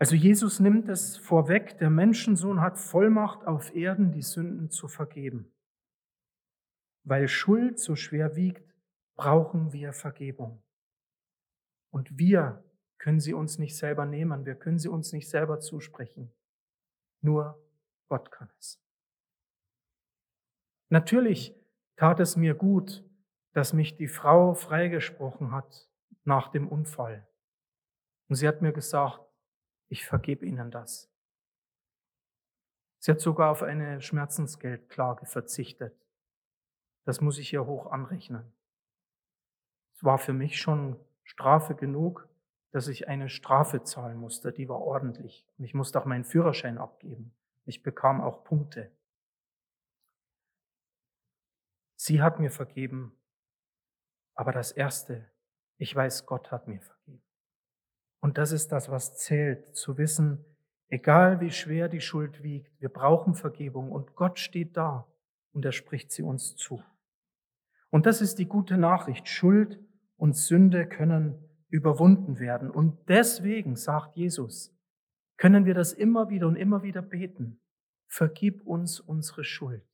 Also 0.00 0.16
Jesus 0.16 0.58
nimmt 0.58 0.88
es 0.88 1.16
vorweg, 1.16 1.78
der 1.78 1.88
Menschensohn 1.88 2.60
hat 2.60 2.80
Vollmacht 2.80 3.46
auf 3.46 3.72
Erden, 3.76 4.10
die 4.10 4.22
Sünden 4.22 4.70
zu 4.70 4.88
vergeben. 4.88 5.52
Weil 7.04 7.28
Schuld 7.28 7.78
so 7.78 7.94
schwer 7.94 8.34
wiegt, 8.34 8.74
brauchen 9.14 9.72
wir 9.72 9.92
Vergebung. 9.92 10.64
Und 11.92 12.18
wir 12.18 12.64
können 12.98 13.20
sie 13.20 13.34
uns 13.34 13.58
nicht 13.58 13.76
selber 13.76 14.04
nehmen, 14.04 14.46
wir 14.46 14.56
können 14.56 14.80
sie 14.80 14.88
uns 14.88 15.12
nicht 15.12 15.30
selber 15.30 15.60
zusprechen. 15.60 16.32
Nur 17.20 17.64
Gott 18.08 18.32
kann 18.32 18.50
es. 18.58 18.82
Natürlich 20.88 21.61
tat 22.02 22.20
es 22.20 22.36
mir 22.36 22.54
gut, 22.54 23.04
dass 23.52 23.72
mich 23.72 23.96
die 23.96 24.08
Frau 24.08 24.54
freigesprochen 24.54 25.52
hat 25.52 25.88
nach 26.24 26.48
dem 26.48 26.68
Unfall. 26.68 27.26
Und 28.28 28.36
sie 28.36 28.48
hat 28.48 28.62
mir 28.62 28.72
gesagt, 28.72 29.20
ich 29.88 30.04
vergebe 30.04 30.46
Ihnen 30.46 30.70
das. 30.70 31.10
Sie 32.98 33.10
hat 33.10 33.20
sogar 33.20 33.50
auf 33.50 33.62
eine 33.62 34.00
Schmerzensgeldklage 34.00 35.26
verzichtet. 35.26 35.94
Das 37.04 37.20
muss 37.20 37.38
ich 37.38 37.52
ihr 37.52 37.66
hoch 37.66 37.90
anrechnen 37.90 38.52
war 40.02 40.18
für 40.18 40.32
mich 40.32 40.58
schon 40.58 40.96
Strafe 41.22 41.74
genug, 41.74 42.28
dass 42.72 42.88
ich 42.88 43.08
eine 43.08 43.28
Strafe 43.28 43.82
zahlen 43.82 44.16
musste, 44.16 44.52
die 44.52 44.68
war 44.68 44.80
ordentlich. 44.80 45.46
Und 45.58 45.64
ich 45.64 45.74
musste 45.74 46.00
auch 46.00 46.04
meinen 46.04 46.24
Führerschein 46.24 46.78
abgeben. 46.78 47.32
Ich 47.64 47.82
bekam 47.82 48.20
auch 48.20 48.44
Punkte. 48.44 48.90
Sie 52.04 52.20
hat 52.20 52.40
mir 52.40 52.50
vergeben, 52.50 53.16
aber 54.34 54.50
das 54.50 54.72
Erste, 54.72 55.30
ich 55.76 55.94
weiß, 55.94 56.26
Gott 56.26 56.50
hat 56.50 56.66
mir 56.66 56.80
vergeben. 56.80 57.22
Und 58.18 58.38
das 58.38 58.50
ist 58.50 58.72
das, 58.72 58.90
was 58.90 59.16
zählt, 59.18 59.76
zu 59.76 59.98
wissen, 59.98 60.44
egal 60.88 61.40
wie 61.40 61.52
schwer 61.52 61.88
die 61.88 62.00
Schuld 62.00 62.42
wiegt, 62.42 62.72
wir 62.80 62.88
brauchen 62.88 63.36
Vergebung 63.36 63.92
und 63.92 64.16
Gott 64.16 64.40
steht 64.40 64.76
da 64.76 65.06
und 65.52 65.64
er 65.64 65.70
spricht 65.70 66.10
sie 66.10 66.24
uns 66.24 66.56
zu. 66.56 66.82
Und 67.90 68.06
das 68.06 68.20
ist 68.20 68.40
die 68.40 68.48
gute 68.48 68.78
Nachricht. 68.78 69.28
Schuld 69.28 69.78
und 70.16 70.36
Sünde 70.36 70.88
können 70.88 71.38
überwunden 71.68 72.40
werden. 72.40 72.68
Und 72.68 72.98
deswegen, 73.08 73.76
sagt 73.76 74.16
Jesus, 74.16 74.76
können 75.36 75.66
wir 75.66 75.74
das 75.74 75.92
immer 75.92 76.30
wieder 76.30 76.48
und 76.48 76.56
immer 76.56 76.82
wieder 76.82 77.00
beten. 77.00 77.60
Vergib 78.08 78.66
uns 78.66 78.98
unsere 78.98 79.44
Schuld. 79.44 79.91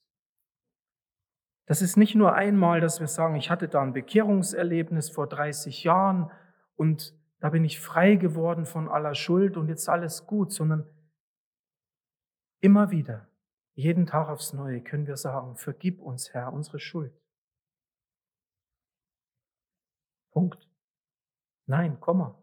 Das 1.69 1.83
ist 1.83 1.99
nicht 1.99 2.15
nur 2.15 2.33
einmal, 2.33 2.81
dass 2.81 2.99
wir 2.99 3.09
sagen, 3.09 3.37
ich 3.37 3.51
hatte 3.51 3.69
da 3.69 3.83
ein 3.83 3.93
Bekehrungserlebnis 3.93 5.11
vor 5.11 5.27
30 5.27 5.85
Jahren 5.85 6.31
und 6.77 7.15
da 7.41 7.51
bin 7.51 7.63
ich 7.63 7.79
frei 7.79 8.17
geworden 8.17 8.65
von 8.65 8.89
aller 8.89 9.15
Schuld 9.15 9.59
und 9.59 9.69
jetzt 9.69 9.87
alles 9.87 10.27
gut, 10.27 10.51
sondern 10.51 10.89
immer 12.61 12.91
wieder, 12.91 13.29
jeden 13.75 14.07
Tag 14.07 14.31
aufs 14.31 14.55
Neue 14.55 14.83
können 14.83 15.07
wir 15.07 15.19
sagen, 15.19 15.57
vergib 15.57 16.01
uns, 16.01 16.33
Herr, 16.33 16.55
unsere 16.55 16.81
Schuld. 16.81 17.13
Punkt. 20.31 20.71
Nein, 21.67 22.01
Komma. 22.01 22.43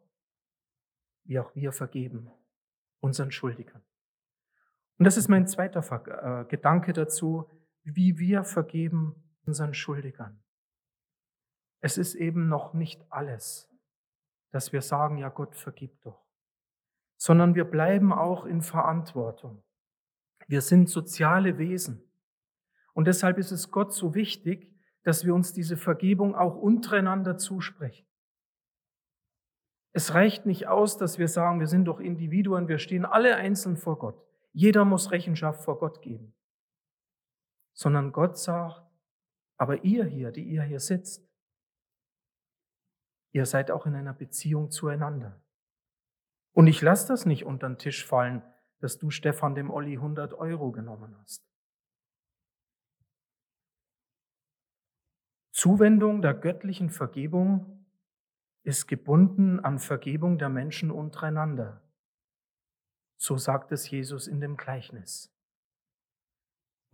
Wie 1.24 1.40
auch 1.40 1.56
wir 1.56 1.72
vergeben 1.72 2.32
unseren 3.00 3.32
Schuldigern. 3.32 3.82
Und 5.00 5.06
das 5.06 5.18
ist 5.18 5.30
mein 5.30 5.48
zweiter 5.48 5.82
äh, 5.82 6.46
Gedanke 6.46 6.94
dazu, 6.94 7.50
wie 7.86 8.18
wir 8.18 8.44
vergeben 8.44 9.16
unseren 9.46 9.74
Schuldigern. 9.74 10.42
Es 11.82 11.98
ist 11.98 12.16
eben 12.16 12.50
noch 12.50 12.74
nicht 12.74 13.06
alles, 13.12 13.70
dass 14.52 14.74
wir 14.74 14.82
sagen, 14.82 15.18
ja 15.18 15.30
Gott, 15.30 15.56
vergib 15.56 16.02
doch, 16.02 16.26
sondern 17.18 17.54
wir 17.54 17.66
bleiben 17.66 18.12
auch 18.12 18.46
in 18.46 18.62
Verantwortung. 18.62 19.64
Wir 20.48 20.62
sind 20.62 20.90
soziale 20.90 21.58
Wesen. 21.58 22.02
Und 22.94 23.06
deshalb 23.06 23.38
ist 23.38 23.52
es 23.52 23.72
Gott 23.72 23.94
so 23.94 24.16
wichtig, 24.16 24.74
dass 25.04 25.26
wir 25.26 25.36
uns 25.36 25.54
diese 25.54 25.78
Vergebung 25.78 26.36
auch 26.36 26.56
untereinander 26.56 27.38
zusprechen. 27.38 28.08
Es 29.92 30.14
reicht 30.14 30.46
nicht 30.46 30.68
aus, 30.68 30.98
dass 30.98 31.20
wir 31.20 31.28
sagen, 31.28 31.60
wir 31.60 31.68
sind 31.68 31.86
doch 31.86 32.00
Individuen, 32.00 32.68
wir 32.68 32.80
stehen 32.80 33.06
alle 33.06 33.36
einzeln 33.36 33.78
vor 33.78 34.00
Gott. 34.00 34.22
Jeder 34.52 34.86
muss 34.86 35.12
Rechenschaft 35.12 35.64
vor 35.64 35.78
Gott 35.78 36.02
geben. 36.02 36.34
Sondern 37.76 38.12
Gott 38.12 38.40
sagt, 38.40 38.82
aber 39.58 39.84
ihr 39.84 40.06
hier, 40.06 40.32
die 40.32 40.44
ihr 40.44 40.64
hier 40.64 40.80
sitzt, 40.80 41.30
ihr 43.32 43.46
seid 43.46 43.70
auch 43.70 43.86
in 43.86 43.96
einer 43.96 44.14
Beziehung 44.14 44.72
zueinander. 44.72 45.40
Und 46.54 46.68
ich 46.68 46.82
lasse 46.82 47.08
das 47.10 47.26
nicht 47.26 47.46
unter 47.46 47.68
den 47.68 47.78
Tisch 47.78 48.06
fallen, 48.06 48.42
dass 48.80 48.98
du 48.98 49.10
Stefan 49.10 49.56
dem 49.56 49.70
Olli 49.70 49.98
100 49.98 50.34
Euro 50.34 50.72
genommen 50.72 51.18
hast. 51.20 51.46
Zuwendung 55.52 56.22
der 56.22 56.34
göttlichen 56.34 56.90
Vergebung 56.90 57.86
ist 58.64 58.88
gebunden 58.88 59.60
an 59.60 59.80
Vergebung 59.80 60.38
der 60.38 60.50
Menschen 60.50 60.92
untereinander. 60.92 61.82
So 63.18 63.38
sagt 63.38 63.72
es 63.72 63.90
Jesus 63.90 64.28
in 64.28 64.40
dem 64.40 64.58
Gleichnis. 64.58 65.35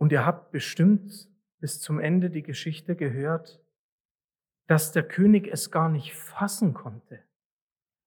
Und 0.02 0.10
ihr 0.10 0.26
habt 0.26 0.50
bestimmt 0.50 1.30
bis 1.60 1.80
zum 1.80 2.00
Ende 2.00 2.28
die 2.28 2.42
Geschichte 2.42 2.96
gehört, 2.96 3.62
dass 4.66 4.90
der 4.90 5.06
König 5.06 5.46
es 5.46 5.70
gar 5.70 5.88
nicht 5.88 6.12
fassen 6.12 6.74
konnte, 6.74 7.22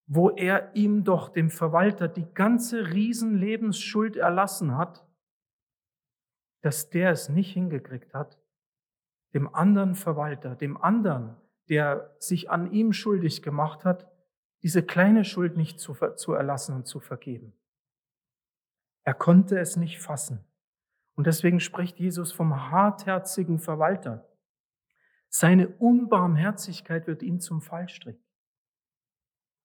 wo 0.05 0.29
er 0.29 0.75
ihm 0.75 1.05
doch, 1.05 1.29
dem 1.29 1.49
Verwalter, 1.49 2.09
die 2.09 2.27
ganze 2.33 2.91
Riesenlebensschuld 2.91 4.17
erlassen 4.17 4.75
hat, 4.75 5.07
dass 6.63 6.89
der 6.89 7.11
es 7.11 7.29
nicht 7.29 7.53
hingekriegt 7.53 8.13
hat, 8.13 8.37
dem 9.33 9.55
anderen 9.55 9.95
Verwalter, 9.95 10.57
dem 10.57 10.75
anderen, 10.75 11.37
der 11.69 12.13
sich 12.19 12.49
an 12.49 12.73
ihm 12.73 12.91
schuldig 12.91 13.41
gemacht 13.41 13.85
hat, 13.85 14.11
diese 14.63 14.83
kleine 14.83 15.23
Schuld 15.23 15.55
nicht 15.55 15.79
zu, 15.79 15.93
zu 16.17 16.33
erlassen 16.33 16.75
und 16.75 16.87
zu 16.87 16.99
vergeben. 16.99 17.53
Er 19.05 19.13
konnte 19.13 19.57
es 19.57 19.77
nicht 19.77 20.01
fassen. 20.01 20.45
Und 21.15 21.27
deswegen 21.27 21.59
spricht 21.59 21.97
Jesus 21.97 22.31
vom 22.31 22.71
hartherzigen 22.71 23.59
Verwalter. 23.59 24.27
Seine 25.29 25.67
Unbarmherzigkeit 25.67 27.07
wird 27.07 27.23
ihm 27.23 27.39
zum 27.39 27.61
Fallstrick 27.61 28.19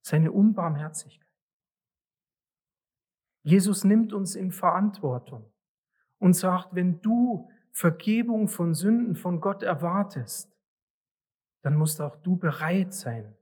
seine 0.02 0.32
Unbarmherzigkeit. 0.32 1.26
Jesus 3.42 3.84
nimmt 3.84 4.12
uns 4.12 4.34
in 4.34 4.52
Verantwortung 4.52 5.50
und 6.18 6.34
sagt, 6.34 6.74
wenn 6.74 7.00
du 7.00 7.50
Vergebung 7.72 8.48
von 8.48 8.74
Sünden 8.74 9.14
von 9.14 9.40
Gott 9.40 9.62
erwartest, 9.62 10.54
dann 11.62 11.76
musst 11.76 12.00
auch 12.00 12.16
du 12.16 12.36
bereit 12.36 12.92
sein, 12.92 13.34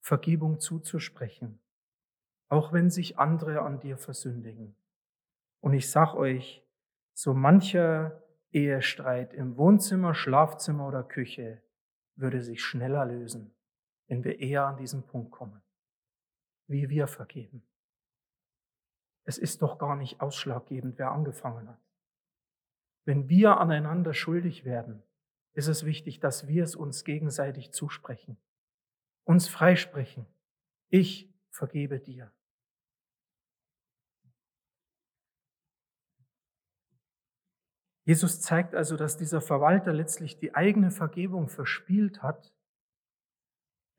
Vergebung 0.00 0.60
zuzusprechen, 0.60 1.58
auch 2.48 2.72
wenn 2.72 2.90
sich 2.90 3.18
andere 3.18 3.62
an 3.62 3.80
dir 3.80 3.96
versündigen. 3.96 4.76
Und 5.60 5.74
ich 5.74 5.90
sag 5.90 6.14
euch, 6.14 6.64
so 7.20 7.34
mancher 7.34 8.22
Ehestreit 8.52 9.34
im 9.34 9.56
Wohnzimmer, 9.56 10.14
Schlafzimmer 10.14 10.88
oder 10.88 11.02
Küche 11.02 11.62
würde 12.16 12.40
sich 12.40 12.62
schneller 12.62 13.04
lösen, 13.04 13.54
wenn 14.08 14.24
wir 14.24 14.38
eher 14.40 14.66
an 14.66 14.76
diesen 14.76 15.06
Punkt 15.06 15.30
kommen 15.30 15.62
wie 16.70 16.88
wir 16.88 17.08
vergeben. 17.08 17.66
Es 19.24 19.38
ist 19.38 19.60
doch 19.60 19.78
gar 19.78 19.96
nicht 19.96 20.20
ausschlaggebend, 20.20 20.98
wer 20.98 21.10
angefangen 21.10 21.68
hat. 21.68 21.80
Wenn 23.04 23.28
wir 23.28 23.58
aneinander 23.58 24.14
schuldig 24.14 24.64
werden, 24.64 25.02
ist 25.52 25.66
es 25.66 25.84
wichtig, 25.84 26.20
dass 26.20 26.46
wir 26.46 26.62
es 26.62 26.76
uns 26.76 27.04
gegenseitig 27.04 27.72
zusprechen, 27.72 28.38
uns 29.24 29.48
freisprechen. 29.48 30.26
Ich 30.88 31.28
vergebe 31.50 31.98
dir. 31.98 32.32
Jesus 38.10 38.40
zeigt 38.40 38.74
also, 38.74 38.96
dass 38.96 39.16
dieser 39.16 39.40
Verwalter 39.40 39.92
letztlich 39.92 40.38
die 40.38 40.54
eigene 40.54 40.90
Vergebung 40.90 41.48
verspielt 41.48 42.22
hat 42.22 42.52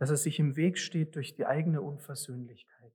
dass 0.02 0.10
es 0.10 0.24
sich 0.24 0.40
im 0.40 0.56
Weg 0.56 0.80
steht 0.80 1.16
durch 1.16 1.36
die 1.36 1.46
eigene 1.46 1.80
Unversöhnlichkeit. 1.80 2.92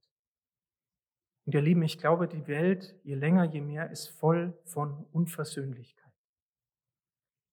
Und 1.44 1.54
ihr 1.54 1.60
Lieben, 1.60 1.82
ich 1.82 1.98
glaube, 1.98 2.26
die 2.26 2.48
Welt, 2.48 2.96
je 3.04 3.14
länger, 3.14 3.44
je 3.44 3.60
mehr, 3.60 3.92
ist 3.92 4.08
voll 4.08 4.58
von 4.64 5.06
Unversöhnlichkeit. 5.12 6.12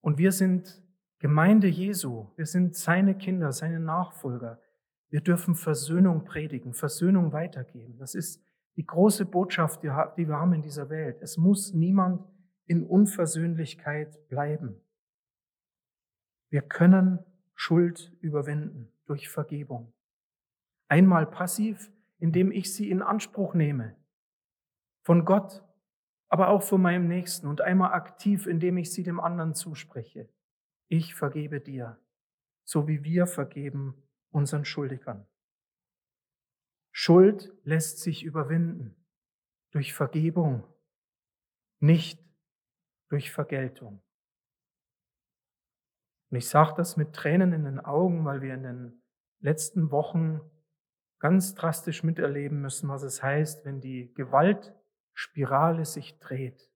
Und 0.00 0.18
wir 0.18 0.32
sind 0.32 0.82
Gemeinde 1.20 1.68
Jesu, 1.68 2.32
wir 2.34 2.46
sind 2.46 2.74
seine 2.74 3.16
Kinder, 3.16 3.52
seine 3.52 3.78
Nachfolger. 3.78 4.60
Wir 5.08 5.20
dürfen 5.20 5.54
Versöhnung 5.54 6.24
predigen, 6.24 6.74
Versöhnung 6.74 7.32
weitergeben. 7.32 7.96
Das 7.96 8.16
ist 8.16 8.42
die 8.74 8.84
große 8.84 9.24
Botschaft, 9.24 9.84
die 9.84 10.26
wir 10.26 10.36
haben 10.36 10.52
in 10.52 10.62
dieser 10.62 10.90
Welt. 10.90 11.18
Es 11.20 11.36
muss 11.36 11.72
niemand 11.72 12.26
in 12.66 12.84
Unversöhnlichkeit 12.84 14.28
bleiben. 14.28 14.80
Wir 16.50 16.62
können 16.62 17.18
Schuld 17.54 18.12
überwinden 18.20 18.92
durch 19.06 19.28
Vergebung. 19.28 19.92
Einmal 20.88 21.26
passiv, 21.26 21.90
indem 22.18 22.52
ich 22.52 22.74
sie 22.74 22.90
in 22.90 23.02
Anspruch 23.02 23.54
nehme. 23.54 23.96
Von 25.02 25.24
Gott, 25.24 25.62
aber 26.28 26.48
auch 26.48 26.62
von 26.62 26.80
meinem 26.80 27.06
Nächsten. 27.08 27.46
Und 27.46 27.60
einmal 27.60 27.92
aktiv, 27.92 28.46
indem 28.46 28.76
ich 28.78 28.92
sie 28.92 29.02
dem 29.02 29.20
anderen 29.20 29.54
zuspreche. 29.54 30.28
Ich 30.88 31.14
vergebe 31.14 31.60
dir, 31.60 31.98
so 32.64 32.88
wie 32.88 33.04
wir 33.04 33.26
vergeben 33.26 34.02
unseren 34.30 34.64
Schuldigern. 34.64 35.26
Schuld 36.92 37.52
lässt 37.64 37.98
sich 38.00 38.22
überwinden 38.22 38.94
durch 39.72 39.92
Vergebung, 39.92 40.62
nicht 41.80 42.22
durch 43.08 43.30
Vergeltung. 43.30 44.02
Und 46.30 46.38
ich 46.38 46.48
sage 46.48 46.74
das 46.76 46.96
mit 46.96 47.14
Tränen 47.14 47.52
in 47.52 47.64
den 47.64 47.80
Augen, 47.80 48.24
weil 48.24 48.42
wir 48.42 48.54
in 48.54 48.62
den 48.62 49.02
letzten 49.40 49.90
Wochen 49.90 50.40
ganz 51.18 51.54
drastisch 51.54 52.02
miterleben 52.02 52.60
müssen, 52.60 52.88
was 52.88 53.02
es 53.02 53.22
heißt, 53.22 53.64
wenn 53.64 53.80
die 53.80 54.12
Gewaltspirale 54.14 55.84
sich 55.84 56.18
dreht. 56.18 56.68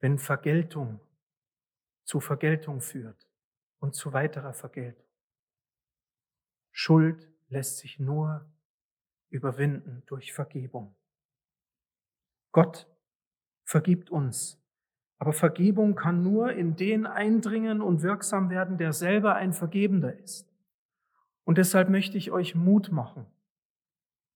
Wenn 0.00 0.18
Vergeltung 0.18 1.00
zu 2.04 2.20
Vergeltung 2.20 2.80
führt 2.80 3.28
und 3.78 3.94
zu 3.94 4.12
weiterer 4.12 4.52
Vergeltung. 4.52 5.04
Schuld 6.72 7.30
lässt 7.48 7.78
sich 7.78 7.98
nur 7.98 8.50
überwinden 9.28 10.02
durch 10.06 10.32
Vergebung. 10.32 10.96
Gott 12.52 12.88
vergibt 13.64 14.10
uns 14.10 14.64
aber 15.24 15.32
Vergebung 15.32 15.94
kann 15.94 16.22
nur 16.22 16.52
in 16.52 16.76
den 16.76 17.06
eindringen 17.06 17.80
und 17.80 18.02
wirksam 18.02 18.50
werden, 18.50 18.76
der 18.76 18.92
selber 18.92 19.36
ein 19.36 19.54
Vergebender 19.54 20.14
ist. 20.18 20.52
Und 21.44 21.56
deshalb 21.56 21.88
möchte 21.88 22.18
ich 22.18 22.30
euch 22.30 22.54
Mut 22.54 22.92
machen. 22.92 23.24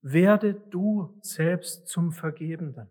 Werde 0.01 0.55
du 0.55 1.19
selbst 1.21 1.88
zum 1.88 2.12
Vergebenden. 2.12 2.88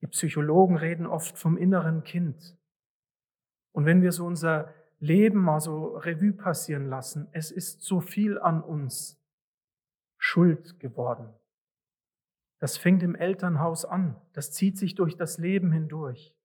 Die 0.00 0.08
Psychologen 0.08 0.76
reden 0.76 1.06
oft 1.06 1.38
vom 1.38 1.56
inneren 1.56 2.02
Kind. 2.02 2.56
Und 3.72 3.84
wenn 3.84 4.02
wir 4.02 4.10
so 4.10 4.26
unser 4.26 4.74
Leben 4.98 5.38
mal 5.38 5.60
so 5.60 5.98
Revue 5.98 6.32
passieren 6.32 6.88
lassen, 6.88 7.28
es 7.30 7.52
ist 7.52 7.82
so 7.82 8.00
viel 8.00 8.40
an 8.40 8.60
uns 8.60 9.22
Schuld 10.18 10.80
geworden. 10.80 11.32
Das 12.60 12.76
fängt 12.76 13.02
im 13.02 13.14
Elternhaus 13.14 13.84
an. 13.84 14.20
Das 14.34 14.52
zieht 14.52 14.78
sich 14.78 14.94
durch 14.94 15.16
das 15.16 15.38
Leben 15.38 15.72
hindurch. 15.72 16.36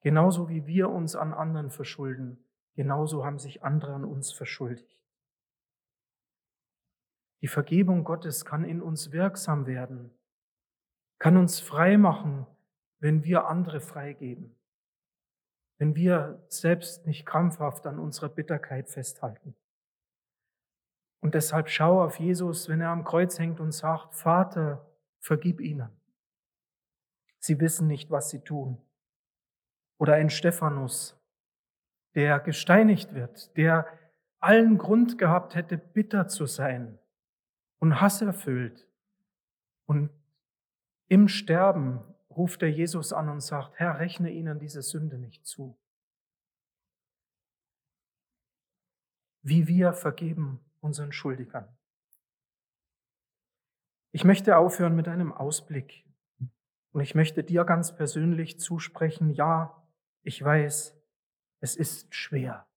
Genauso 0.00 0.48
wie 0.48 0.66
wir 0.66 0.88
uns 0.88 1.14
an 1.14 1.32
anderen 1.32 1.70
verschulden, 1.70 2.44
genauso 2.74 3.24
haben 3.24 3.38
sich 3.38 3.62
andere 3.62 3.94
an 3.94 4.04
uns 4.04 4.32
verschuldigt. 4.32 5.00
Die 7.40 7.48
Vergebung 7.48 8.04
Gottes 8.04 8.44
kann 8.44 8.64
in 8.64 8.80
uns 8.80 9.10
wirksam 9.12 9.66
werden, 9.66 10.10
kann 11.18 11.36
uns 11.36 11.60
frei 11.60 11.96
machen, 11.96 12.46
wenn 13.00 13.24
wir 13.24 13.48
andere 13.48 13.80
freigeben, 13.80 14.56
wenn 15.78 15.96
wir 15.96 16.44
selbst 16.48 17.06
nicht 17.06 17.26
krampfhaft 17.26 17.86
an 17.86 17.98
unserer 17.98 18.28
Bitterkeit 18.28 18.88
festhalten. 18.88 19.56
Und 21.20 21.34
deshalb 21.34 21.68
schau 21.68 22.02
auf 22.02 22.18
Jesus, 22.18 22.68
wenn 22.68 22.80
er 22.80 22.90
am 22.90 23.04
Kreuz 23.04 23.38
hängt 23.38 23.60
und 23.60 23.72
sagt, 23.72 24.14
Vater, 24.14 24.91
vergib 25.22 25.60
ihnen. 25.60 25.88
Sie 27.38 27.58
wissen 27.60 27.86
nicht, 27.86 28.10
was 28.10 28.28
sie 28.30 28.40
tun. 28.40 28.78
Oder 29.98 30.14
ein 30.14 30.30
Stephanus, 30.30 31.16
der 32.14 32.40
gesteinigt 32.40 33.14
wird, 33.14 33.56
der 33.56 33.86
allen 34.40 34.76
Grund 34.76 35.16
gehabt 35.16 35.54
hätte, 35.54 35.78
bitter 35.78 36.28
zu 36.28 36.46
sein 36.46 36.98
und 37.78 38.00
Hass 38.00 38.20
erfüllt. 38.20 38.86
Und 39.86 40.10
im 41.08 41.28
Sterben 41.28 42.00
ruft 42.30 42.62
er 42.62 42.70
Jesus 42.70 43.12
an 43.12 43.28
und 43.28 43.40
sagt, 43.40 43.78
Herr, 43.78 43.98
rechne 43.98 44.30
ihnen 44.30 44.58
diese 44.58 44.82
Sünde 44.82 45.18
nicht 45.18 45.46
zu. 45.46 45.78
Wie 49.42 49.66
wir 49.68 49.92
vergeben 49.92 50.60
unseren 50.80 51.12
Schuldigern. 51.12 51.68
Ich 54.12 54.24
möchte 54.24 54.58
aufhören 54.58 54.94
mit 54.94 55.08
einem 55.08 55.32
Ausblick. 55.32 56.04
Und 56.92 57.00
ich 57.00 57.14
möchte 57.14 57.42
dir 57.42 57.64
ganz 57.64 57.96
persönlich 57.96 58.60
zusprechen, 58.60 59.30
ja, 59.30 59.82
ich 60.22 60.42
weiß, 60.44 60.94
es 61.60 61.76
ist 61.76 62.14
schwer. 62.14 62.68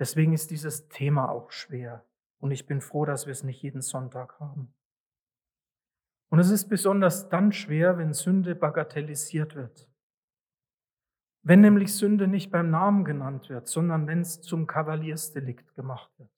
Deswegen 0.00 0.32
ist 0.32 0.50
dieses 0.50 0.88
Thema 0.88 1.28
auch 1.30 1.52
schwer. 1.52 2.04
Und 2.40 2.50
ich 2.50 2.66
bin 2.66 2.80
froh, 2.80 3.04
dass 3.04 3.26
wir 3.26 3.30
es 3.30 3.44
nicht 3.44 3.62
jeden 3.62 3.82
Sonntag 3.82 4.40
haben. 4.40 4.74
Und 6.28 6.40
es 6.40 6.50
ist 6.50 6.68
besonders 6.68 7.28
dann 7.28 7.52
schwer, 7.52 7.98
wenn 7.98 8.14
Sünde 8.14 8.56
bagatellisiert 8.56 9.54
wird. 9.54 9.88
Wenn 11.44 11.60
nämlich 11.60 11.94
Sünde 11.94 12.26
nicht 12.26 12.50
beim 12.50 12.70
Namen 12.70 13.04
genannt 13.04 13.48
wird, 13.48 13.68
sondern 13.68 14.08
wenn 14.08 14.22
es 14.22 14.40
zum 14.40 14.66
Kavaliersdelikt 14.66 15.74
gemacht 15.76 16.10
wird. 16.18 16.31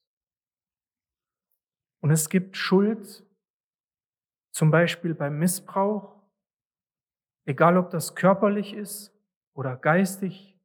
Und 2.05 2.11
es 2.11 2.29
gibt 2.29 2.59
Schuld, 2.59 3.25
zum 4.53 4.71
Beispiel 4.71 5.15
beim 5.15 5.39
Missbrauch, 5.39 6.21
egal 7.47 7.79
ob 7.79 7.89
das 7.89 8.15
körperlich 8.15 8.75
ist 8.75 9.11
oder 9.55 9.79
geistig, 9.79 10.61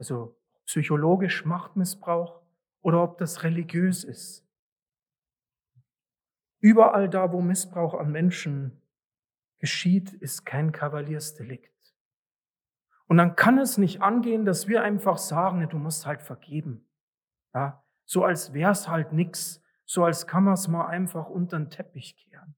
also 0.00 0.36
psychologisch 0.64 1.44
Machtmissbrauch, 1.44 2.42
oder 2.80 3.00
ob 3.04 3.18
das 3.18 3.44
religiös 3.44 4.02
ist. 4.02 4.44
Überall 6.58 7.08
da, 7.08 7.30
wo 7.30 7.40
Missbrauch 7.40 7.94
an 7.94 8.10
Menschen 8.10 8.82
geschieht, 9.60 10.14
ist 10.14 10.44
kein 10.44 10.72
Kavaliersdelikt. 10.72 11.94
Und 13.06 13.18
dann 13.18 13.36
kann 13.36 13.56
es 13.58 13.78
nicht 13.78 14.02
angehen, 14.02 14.44
dass 14.44 14.66
wir 14.66 14.82
einfach 14.82 15.16
sagen, 15.16 15.68
du 15.68 15.78
musst 15.78 16.06
halt 16.06 16.22
vergeben. 16.22 16.90
Ja, 17.54 17.84
so 18.04 18.24
als 18.24 18.52
wär's 18.52 18.88
halt 18.88 19.12
nix, 19.12 19.62
so 19.88 20.04
als 20.04 20.26
kann 20.26 20.44
man 20.44 20.54
es 20.54 20.68
mal 20.68 20.86
einfach 20.86 21.30
unter 21.30 21.58
den 21.58 21.70
Teppich 21.70 22.14
kehren. 22.16 22.54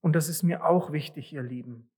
Und 0.00 0.14
das 0.14 0.28
ist 0.28 0.44
mir 0.44 0.64
auch 0.64 0.92
wichtig, 0.92 1.32
ihr 1.32 1.42
Lieben. 1.42 1.90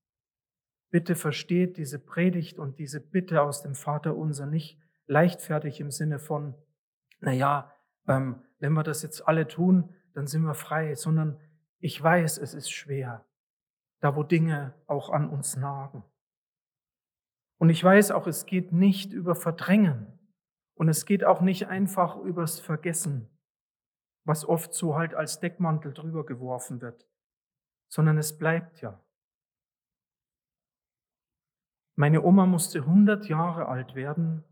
Bitte 0.91 1.17
versteht 1.17 1.77
diese 1.77 1.99
Predigt 1.99 2.59
und 2.59 2.79
diese 2.79 3.01
Bitte 3.01 3.43
aus 3.43 3.63
dem 3.63 3.75
Vater 3.75 4.17
unser 4.17 4.47
nicht 4.47 4.81
leichtfertig 5.07 5.81
im 5.81 5.91
Sinne 5.91 6.19
von, 6.19 6.55
na 7.21 7.33
ja, 7.33 7.75
ähm, 8.09 8.43
wenn 8.59 8.73
wir 8.73 8.83
das 8.83 9.03
jetzt 9.03 9.21
alle 9.29 9.47
tun, 9.47 9.95
dann 10.15 10.27
sind 10.27 10.43
wir 10.43 10.55
frei, 10.55 10.95
sondern 10.95 11.39
ich 11.79 12.03
weiß, 12.03 12.39
es 12.39 12.55
ist 12.55 12.71
schwer, 12.71 13.27
da 14.01 14.17
wo 14.17 14.23
Dinge 14.23 14.75
auch 14.87 15.11
an 15.11 15.29
uns 15.29 15.57
nagen. 15.57 16.05
Und 17.59 17.69
ich 17.69 17.85
weiß 17.85 18.13
auch, 18.13 18.27
es 18.27 18.47
geht 18.47 18.73
nicht 18.73 19.13
über 19.13 19.35
Verdrängen 19.35 20.19
und 20.75 20.89
es 20.89 21.05
geht 21.05 21.23
auch 21.23 21.43
nicht 21.43 21.69
einfach 21.69 22.17
übers 22.17 22.61
Vergessen, 22.61 23.32
was 24.25 24.45
oft 24.45 24.75
so 24.75 24.97
halt 24.97 25.15
als 25.15 25.41
Deckmantel 25.41 25.93
drüber 25.93 26.25
geworfen 26.25 26.81
wird, 26.81 27.07
sondern 27.89 28.19
es 28.19 28.39
bleibt 28.39 28.81
ja. 28.81 29.03
Meine 31.95 32.23
Oma 32.23 32.47
musste 32.47 32.81
100 32.81 33.27
Jahre 33.29 33.69
alt 33.69 33.95
werden, 33.95 34.45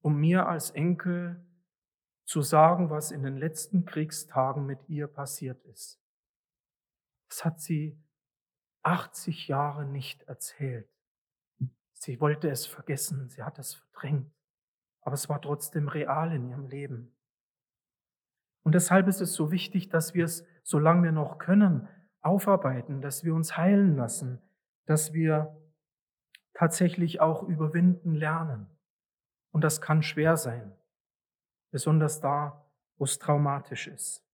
um 0.00 0.16
mir 0.16 0.48
als 0.48 0.70
Enkel 0.70 1.44
zu 2.24 2.42
sagen, 2.42 2.90
was 2.90 3.10
in 3.10 3.22
den 3.22 3.36
letzten 3.36 3.84
Kriegstagen 3.84 4.66
mit 4.66 4.88
ihr 4.88 5.06
passiert 5.06 5.64
ist. 5.64 6.00
Das 7.28 7.44
hat 7.44 7.60
sie 7.60 8.00
80 8.82 9.48
Jahre 9.48 9.84
nicht 9.84 10.22
erzählt. 10.24 10.88
Sie 11.92 12.20
wollte 12.20 12.48
es 12.48 12.66
vergessen, 12.66 13.28
sie 13.28 13.42
hat 13.42 13.58
es 13.58 13.74
verdrängt, 13.74 14.32
aber 15.02 15.14
es 15.14 15.28
war 15.28 15.40
trotzdem 15.40 15.88
real 15.88 16.32
in 16.32 16.48
ihrem 16.48 16.66
Leben. 16.66 17.14
Und 18.62 18.74
deshalb 18.74 19.08
ist 19.08 19.20
es 19.20 19.32
so 19.32 19.50
wichtig, 19.50 19.88
dass 19.88 20.14
wir 20.14 20.24
es, 20.24 20.44
solange 20.62 21.04
wir 21.04 21.12
noch 21.12 21.38
können, 21.38 21.88
aufarbeiten, 22.20 23.00
dass 23.00 23.24
wir 23.24 23.34
uns 23.34 23.56
heilen 23.56 23.96
lassen, 23.96 24.40
dass 24.86 25.12
wir 25.12 25.56
tatsächlich 26.52 27.20
auch 27.20 27.42
überwinden 27.42 28.14
lernen. 28.14 28.66
Und 29.52 29.64
das 29.64 29.80
kann 29.80 30.02
schwer 30.02 30.36
sein, 30.36 30.72
besonders 31.70 32.20
da, 32.20 32.66
wo 32.98 33.04
es 33.04 33.18
traumatisch 33.18 33.88
ist. 33.88 34.24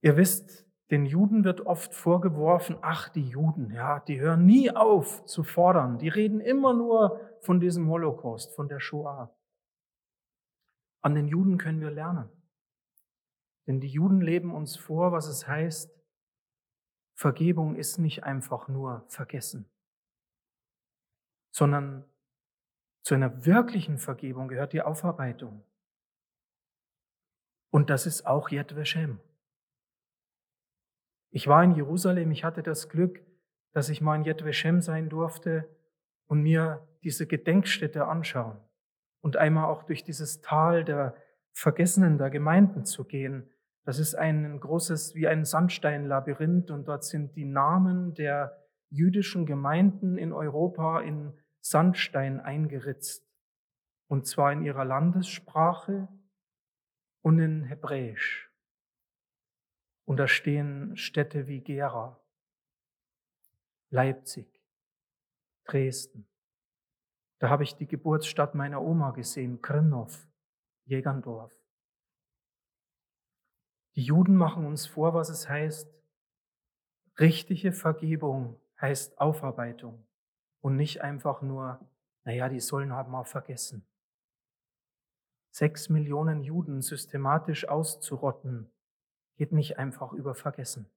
Ihr 0.00 0.16
wisst, 0.16 0.66
den 0.90 1.06
Juden 1.06 1.44
wird 1.44 1.66
oft 1.66 1.94
vorgeworfen, 1.94 2.78
ach, 2.80 3.10
die 3.10 3.28
Juden, 3.28 3.70
ja, 3.72 4.00
die 4.00 4.20
hören 4.20 4.46
nie 4.46 4.70
auf 4.70 5.24
zu 5.26 5.42
fordern. 5.42 5.98
Die 5.98 6.08
reden 6.08 6.40
immer 6.40 6.72
nur 6.72 7.20
von 7.42 7.60
diesem 7.60 7.88
Holocaust, 7.88 8.54
von 8.54 8.68
der 8.68 8.80
Shoah. 8.80 9.34
An 11.08 11.14
den 11.14 11.26
Juden 11.26 11.56
können 11.56 11.80
wir 11.80 11.90
lernen. 11.90 12.28
Denn 13.66 13.80
die 13.80 13.88
Juden 13.88 14.20
leben 14.20 14.54
uns 14.54 14.76
vor, 14.76 15.10
was 15.10 15.26
es 15.26 15.48
heißt, 15.48 15.90
Vergebung 17.14 17.76
ist 17.76 17.96
nicht 17.96 18.24
einfach 18.24 18.68
nur 18.68 19.06
vergessen, 19.08 19.64
sondern 21.50 22.04
zu 23.04 23.14
einer 23.14 23.46
wirklichen 23.46 23.96
Vergebung 23.96 24.48
gehört 24.48 24.74
die 24.74 24.82
Aufarbeitung. 24.82 25.64
Und 27.70 27.88
das 27.88 28.04
ist 28.04 28.26
auch 28.26 28.50
Yad 28.50 28.76
Vashem. 28.76 29.18
Ich 31.30 31.48
war 31.48 31.64
in 31.64 31.74
Jerusalem, 31.74 32.30
ich 32.32 32.44
hatte 32.44 32.62
das 32.62 32.90
Glück, 32.90 33.24
dass 33.72 33.88
ich 33.88 34.02
mal 34.02 34.16
in 34.16 34.24
Yad 34.24 34.44
Vashem 34.44 34.82
sein 34.82 35.08
durfte 35.08 35.74
und 36.26 36.42
mir 36.42 36.86
diese 37.02 37.26
Gedenkstätte 37.26 38.06
anschauen 38.06 38.60
und 39.20 39.36
einmal 39.36 39.66
auch 39.66 39.82
durch 39.84 40.04
dieses 40.04 40.40
Tal 40.40 40.84
der 40.84 41.14
Vergessenen 41.52 42.18
der 42.18 42.30
Gemeinden 42.30 42.84
zu 42.84 43.04
gehen. 43.04 43.50
Das 43.84 43.98
ist 43.98 44.14
ein 44.14 44.60
großes, 44.60 45.14
wie 45.14 45.26
ein 45.26 45.44
Sandsteinlabyrinth 45.44 46.70
und 46.70 46.86
dort 46.86 47.04
sind 47.04 47.34
die 47.34 47.44
Namen 47.44 48.14
der 48.14 48.56
jüdischen 48.90 49.46
Gemeinden 49.46 50.18
in 50.18 50.32
Europa 50.32 51.00
in 51.00 51.32
Sandstein 51.60 52.40
eingeritzt. 52.40 53.26
Und 54.06 54.26
zwar 54.26 54.52
in 54.52 54.62
ihrer 54.62 54.84
Landessprache 54.84 56.08
und 57.22 57.38
in 57.38 57.64
Hebräisch. 57.64 58.50
Und 60.04 60.18
da 60.18 60.28
stehen 60.28 60.96
Städte 60.96 61.48
wie 61.48 61.60
Gera, 61.60 62.18
Leipzig, 63.90 64.62
Dresden. 65.64 66.27
Da 67.38 67.48
habe 67.48 67.62
ich 67.62 67.76
die 67.76 67.86
Geburtsstadt 67.86 68.54
meiner 68.54 68.82
Oma 68.82 69.12
gesehen, 69.12 69.62
Krnov, 69.62 70.26
Jägerndorf. 70.84 71.54
Die 73.94 74.02
Juden 74.02 74.36
machen 74.36 74.64
uns 74.64 74.86
vor, 74.86 75.14
was 75.14 75.28
es 75.28 75.48
heißt. 75.48 75.92
Richtige 77.18 77.72
Vergebung 77.72 78.60
heißt 78.80 79.20
Aufarbeitung 79.20 80.06
und 80.60 80.76
nicht 80.76 81.02
einfach 81.02 81.42
nur, 81.42 81.80
naja, 82.24 82.48
die 82.48 82.60
sollen 82.60 82.92
halt 82.92 83.08
mal 83.08 83.24
vergessen. 83.24 83.84
Sechs 85.50 85.88
Millionen 85.88 86.42
Juden 86.42 86.82
systematisch 86.82 87.68
auszurotten, 87.68 88.70
geht 89.36 89.52
nicht 89.52 89.78
einfach 89.78 90.12
über 90.12 90.34
Vergessen, 90.34 90.90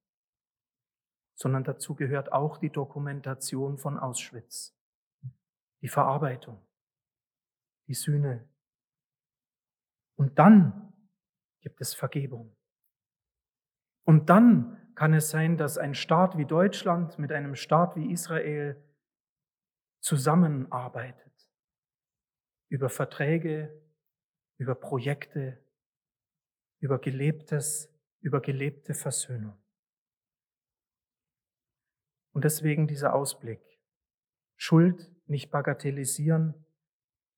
sondern 1.35 1.63
dazu 1.63 1.95
gehört 1.95 2.31
auch 2.31 2.57
die 2.57 2.69
Dokumentation 2.69 3.77
von 3.77 3.97
Auschwitz, 3.97 4.75
die 5.81 5.87
Verarbeitung, 5.87 6.65
die 7.87 7.93
Sühne. 7.93 8.47
Und 10.15 10.37
dann 10.39 10.93
gibt 11.61 11.81
es 11.81 11.93
Vergebung. 11.93 12.55
Und 14.03 14.29
dann 14.29 14.93
kann 14.95 15.13
es 15.13 15.29
sein, 15.29 15.57
dass 15.57 15.77
ein 15.77 15.95
Staat 15.95 16.37
wie 16.37 16.45
Deutschland 16.45 17.17
mit 17.17 17.31
einem 17.31 17.55
Staat 17.55 17.95
wie 17.95 18.11
Israel 18.11 18.83
zusammenarbeitet 19.99 21.31
über 22.69 22.89
Verträge, 22.89 23.81
über 24.57 24.75
Projekte, 24.75 25.63
über 26.79 26.99
gelebtes, 26.99 27.93
über 28.21 28.41
gelebte 28.41 28.93
Versöhnung. 28.93 29.61
Und 32.31 32.45
deswegen 32.45 32.87
dieser 32.87 33.13
Ausblick. 33.13 33.61
Schuld 34.55 35.11
nicht 35.31 35.49
bagatellisieren, 35.49 36.53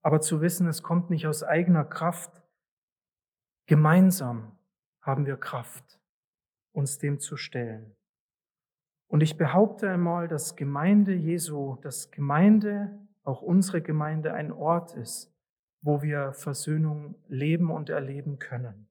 aber 0.02 0.20
zu 0.20 0.41
wissen, 0.41 0.68
es 0.68 0.84
kommt 0.84 1.10
nicht 1.10 1.28
aus 1.28 1.44
eigener 1.44 1.86
Kraft. 1.86 2.44
Gemeinsam 3.68 4.58
haben 5.02 5.26
wir 5.26 5.38
Kraft, 5.38 6.02
uns 6.74 6.98
dem 6.98 7.20
zu 7.20 7.38
stellen. 7.38 7.96
Und 9.08 9.22
ich 9.22 9.38
behaupte 9.38 9.89
einmal, 9.89 10.28
dass 10.28 10.56
Gemeinde 10.56 11.14
Jesu, 11.14 11.78
dass 11.82 12.12
Gemeinde, 12.12 13.00
auch 13.24 13.41
unsere 13.41 13.82
Gemeinde, 13.82 14.34
ein 14.34 14.52
Ort 14.52 14.96
ist, 14.96 15.32
wo 15.82 16.02
wir 16.02 16.34
Versöhnung 16.34 17.16
leben 17.28 17.70
und 17.70 17.89
erleben 17.89 18.39
können. 18.39 18.89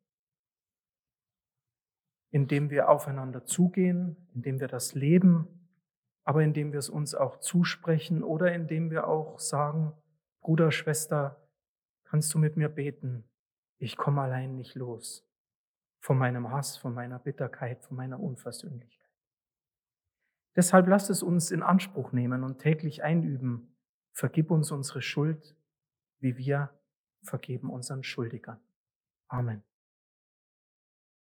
Indem 2.31 2.71
wir 2.71 2.89
aufeinander 2.89 3.45
zugehen, 3.45 4.17
indem 4.33 4.61
wir 4.61 4.69
das 4.69 4.95
leben, 4.95 5.62
aber 6.25 6.43
indem 6.43 6.73
wir 6.73 6.79
es 6.79 6.89
uns 6.89 7.15
auch 7.15 7.39
zusprechen 7.39 8.23
oder 8.23 8.55
indem 8.55 8.91
wir 8.91 9.09
auch 9.09 9.39
sagen, 9.39 9.93
Bruder, 10.41 10.71
Schwester, 10.73 11.49
kannst 12.05 12.33
du 12.35 12.39
mit 12.39 12.57
mir 12.57 12.69
beten? 12.69 13.25
Ich 13.79 13.97
komme 13.97 14.23
allein 14.23 14.57
nicht 14.57 14.75
los 14.75 15.27
von 16.01 16.19
meinem 16.19 16.51
Hass, 16.51 16.77
von 16.77 16.95
meiner 16.95 17.19
Bitterkeit, 17.19 17.83
von 17.83 17.97
meiner 17.97 18.21
Unversöhnlichkeit. 18.21 19.03
Deshalb 20.55 20.87
lasst 20.87 21.11
es 21.11 21.23
uns 21.23 21.51
in 21.51 21.63
Anspruch 21.63 22.13
nehmen 22.13 22.45
und 22.45 22.59
täglich 22.59 23.03
einüben. 23.03 23.77
Vergib 24.13 24.51
uns 24.51 24.71
unsere 24.71 25.01
Schuld, 25.01 25.57
wie 26.19 26.37
wir 26.37 26.71
vergeben 27.23 27.71
unseren 27.71 28.03
Schuldigern. 28.03 28.61
Amen. 29.29 29.63